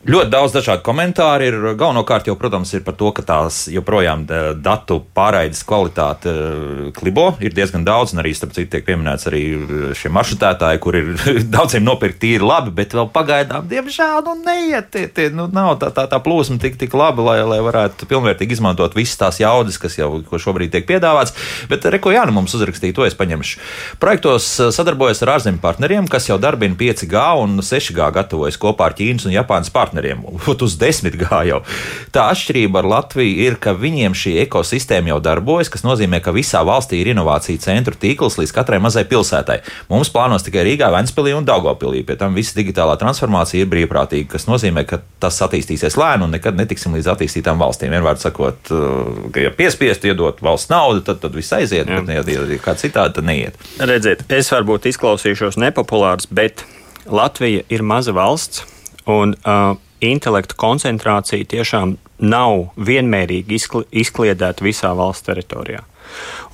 [0.01, 1.57] Ļoti daudz dažādu komentāru ir.
[1.77, 4.23] Galvenokārt jau, protams, ir par to, ka tās joprojām
[4.57, 9.43] datu pārraides kvalitāte eh, klibo ir diezgan daudz, un arī, starp citu, tiek pieminēts arī
[9.59, 11.11] eh, šie maršrutētāji, kur ir
[11.57, 15.93] daudziem nopirkti tīri labi, bet vēl pagaidām, diemžēl, nu neiet, tie, tie, nu nav tā,
[15.93, 20.01] tā, tā plūsma tik, tik laba, lai, lai varētu pilnvērtīgi izmantot visas tās jaudas, kas
[20.01, 21.37] jau šobrīd tiek piedāvāts.
[21.69, 23.61] Bet, reko, jā, nu mums uzrakstīja, to es paņemšu.
[24.01, 28.97] Projektos eh, sadarbojas ar ārzemju partneriem, kas jau darbina 5G un 6G gatavojas kopā ar
[28.97, 30.23] Ķīnas un Japānas partneriem partneriem,
[30.67, 31.61] uz desmit gājau.
[32.15, 36.63] Tā atšķirība ar Latviju ir, ka viņiem šī ekosistēma jau darbojas, kas nozīmē, ka visā
[36.67, 39.61] valstī ir inovāciju centru tīkls līdz katrai mazai pilsētai.
[39.91, 42.05] Mums plānos tikai Rīgā, Ventspīlī un Daugopilī.
[42.07, 46.59] Pie tam visa digitālā transformācija ir brīvprātīga, kas nozīmē, ka tas attīstīsies lēni un nekad
[46.59, 47.95] netiksim līdz attīstītām valstīm.
[47.95, 52.03] Vienmēr sakot, uh, ka ja piespiest iedot valsts naudu, tad, tad viss aiziet, Jā.
[52.05, 53.59] bet ja, ja kā citādi, tad neiet.
[53.81, 56.65] Redziet, es varbūt izklausīšos nepopulārs, bet
[57.11, 58.67] Latvija ir maza valsts
[59.11, 63.59] Un uh, intelektu koncentrācija tiešām nav vienmērīgi
[64.03, 65.83] izkliedēta visā valsts teritorijā.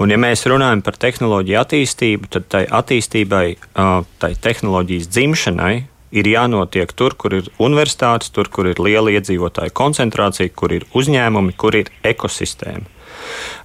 [0.03, 5.75] Un, ja mēs runājam par tehnoloģiju attīstību, tad tai attīstībai, uh, tai tehnoloģijas dzimšanai
[6.17, 11.57] ir jānotiek tur, kur ir universitātes, tur, kur ir liela iedzīvotāju koncentrācija, kur ir uzņēmumi,
[11.59, 12.96] kur ir ekosistēma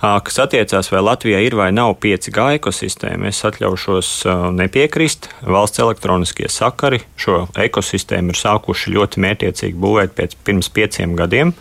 [0.02, 3.30] kas attiecās, vai Latvijā ir vai nav 5G ekosistēma.
[3.32, 4.12] Es atļaušos
[4.58, 5.30] nepiekrist.
[5.46, 11.54] Valsts elektroniskie sakari šo ekosistēmu ir sākuši ļoti mērķiecīgi būvēt pēc pirms pieciem gadiem.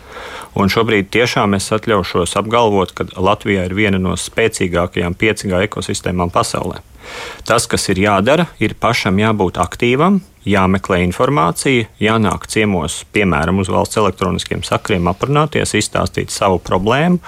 [0.57, 6.81] Un šobrīd tiešām es atļaušos apgalvot, ka Latvijā ir viena no spēcīgākajām 5G ekosistēmām pasaulē.
[7.47, 13.99] Tas, kas ir jādara, ir pašam jābūt aktīvam, jāmeklē informācija, jānāk ciemos, piemēram, uz valsts
[14.01, 17.21] elektroniskiem sakriem, aprunāties, izstāstīt savu problēmu,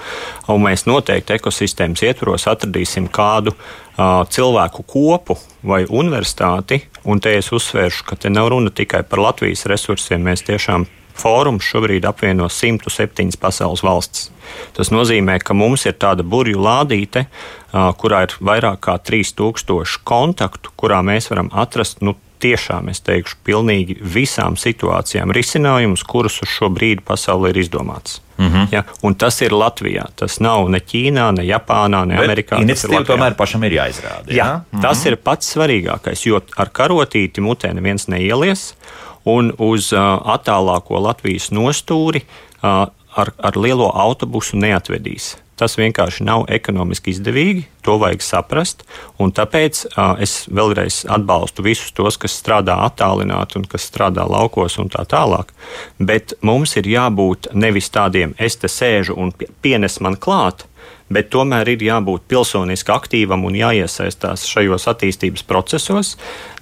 [0.50, 7.52] un mēs noteikti ekosistēmas ietvaros atradīsim kādu uh, cilvēku kopu vai universitāti, un te es
[7.54, 13.36] uzsvēršu, ka te nav runa tikai par Latvijas resursiem, mēs tiešām Fórums šobrīd apvieno 107
[13.38, 14.32] pasaules valstis.
[14.74, 17.28] Tas nozīmē, ka mums ir tāda burbuļu lādīte,
[18.00, 23.96] kurā ir vairāk kā 3000 kontaktu, kurā mēs varam atrast nu, tiešām, es teikšu, pilnīgi
[24.00, 28.20] visām situācijām risinājumus, kurus uz šo brīdi pasaulē ir izdomāts.
[28.38, 28.66] Mm -hmm.
[28.72, 30.04] ja, un tas ir Latvijā.
[30.16, 32.58] Tas nav ne Ķīnā, ne Japānā, ne Bet Amerikā.
[32.62, 34.26] Iniciatīva tomēr pašam ir jāizrāda.
[34.26, 34.82] Jā, jā mm -hmm.
[34.82, 38.74] tas ir pats svarīgākais, jo ar karotīti mutē neviens neielies,
[39.24, 40.00] un uz uh,
[40.34, 45.34] attālāko Latvijas nostūri uh, ar, ar lielo autobusu neatvedīs.
[45.54, 48.82] Tas vienkārši nav ekonomiski izdevīgi, to vajag saprast.
[49.18, 54.90] Tāpēc uh, es vēlreiz atbalstu visus tos, kas strādā attālināti un kas strādā laukos un
[54.90, 55.54] tā tālāk.
[56.02, 59.30] Bet mums ir jābūt nevis tādiem, es te sēžu un
[59.62, 60.66] pienes man klāt,
[61.14, 66.16] bet tomēr ir jābūt pilsoniski aktīvam un jāiesaistās šajos attīstības procesos.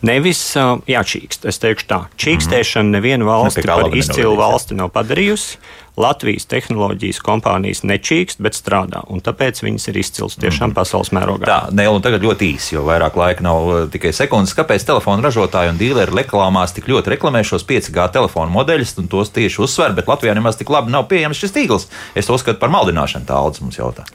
[0.05, 1.49] Nevis uh, jāčīkst.
[1.49, 5.63] Es teikšu tā, čīkstēšana nevienu valsti par izcilu valsti nav padarījusi.
[6.01, 9.03] Latvijas tehnoloģijas kompānijas nečīkst, bet strādā.
[9.23, 10.77] Tāpēc viņas ir izcils tiešām mm.
[10.79, 11.45] pasaules mērogā.
[11.49, 14.55] Tā, Nēl, un tagad ļoti īsi, jo vairāk laika nav uh, tikai sekundes.
[14.57, 19.35] Kāpēc telefonu ražotāji un dīleri reklāmās tik ļoti reklamē šos 5G telefonu modeļus un tos
[19.37, 21.91] tieši uzsver, bet Latvijā nemaz tik labi nav pieejams šis tīkls?
[22.17, 24.09] Es to uzskatu par maldināšanu, tā Aldis mums jautā.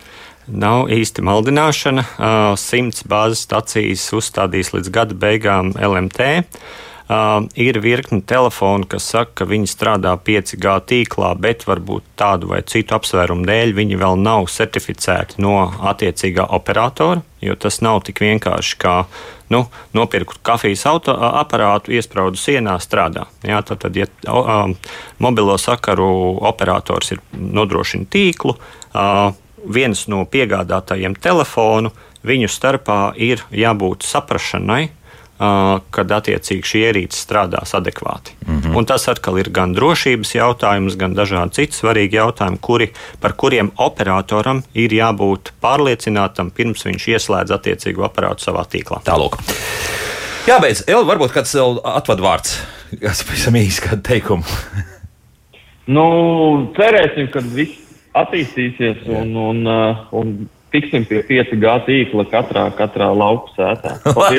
[0.47, 2.03] Nav īsti maldināšana.
[2.57, 6.45] Simts bāzes stacijas uzstādīs līdz gada beigām LMT.
[7.07, 12.97] Ir virkni telefonu, kas saka, ka viņi strādā 5G tīklā, bet varbūt tādu vai citu
[12.97, 17.23] apsvērumu dēļ viņi vēl nav certificēti no attiecīgā operatora.
[17.39, 18.97] Jo tas nav tik vienkārši kā
[19.53, 19.63] nu,
[19.95, 23.27] nopirkt kafijas auto, aparātu, iesprādu sienā, strādā.
[23.45, 24.67] Jā, tad, tad, ja uh,
[25.23, 26.09] mobilo sakaru
[26.49, 29.31] operators ir nodrošina tīklu, uh,
[29.63, 31.93] viens no piegādātājiem telefonu,
[32.27, 34.89] viņu starpā ir jābūt saprašanai,
[35.37, 38.33] kad attiecīgi šī ierīce strādās adekvāti.
[38.47, 38.77] Mm -hmm.
[38.77, 43.71] Un tas atkal ir gan drošības jautājums, gan dažādi citi svarīgi jautājumi, kuri, par kuriem
[43.77, 49.01] operatoram ir jābūt pārliecinātam pirms viņš ieslēdz attiecīgo aparātu savā tīklā.
[49.05, 49.37] Tālāk.
[50.47, 52.59] Jābeidz, Elva, varbūt kāds vēl atvadvārds,
[53.01, 54.43] kas pavisam īsi kādu teikumu.
[55.95, 56.03] nu,
[56.77, 57.77] cerēsim, ka viss
[58.15, 63.97] attīstīsies un, un, un, un tiksim pie 5G tīkla katrā, katrā lauku sētā.
[64.21, 64.33] lai,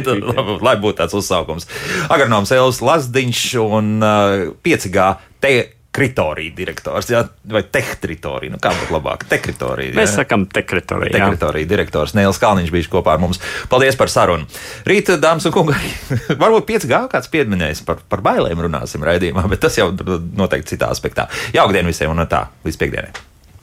[0.71, 1.69] lai būtu tāds uzsaukums.
[2.13, 5.11] Agronoms Elvis Lazdiņš un uh, 5G
[5.43, 5.57] te
[5.99, 8.53] kritorija direktors, jā, vai tehtritorija.
[8.53, 9.25] Nu, kā būtu labāk?
[9.31, 9.97] Tekritorija.
[9.97, 11.15] Mēs sakām tekritorija.
[11.17, 13.41] Tekritorija direktors Nēls Kalniņš bija kopā ar mums.
[13.73, 14.47] Paldies par sarunu.
[14.89, 15.79] Rīt, dāmas un kungi,
[16.43, 21.27] varbūt 5G kāds pieminēs par, par bailēm runāsim raidījumā, bet tas jau noteikti citā aspektā.
[21.57, 23.28] Jauktdien visiem un tā līdz piekdienai.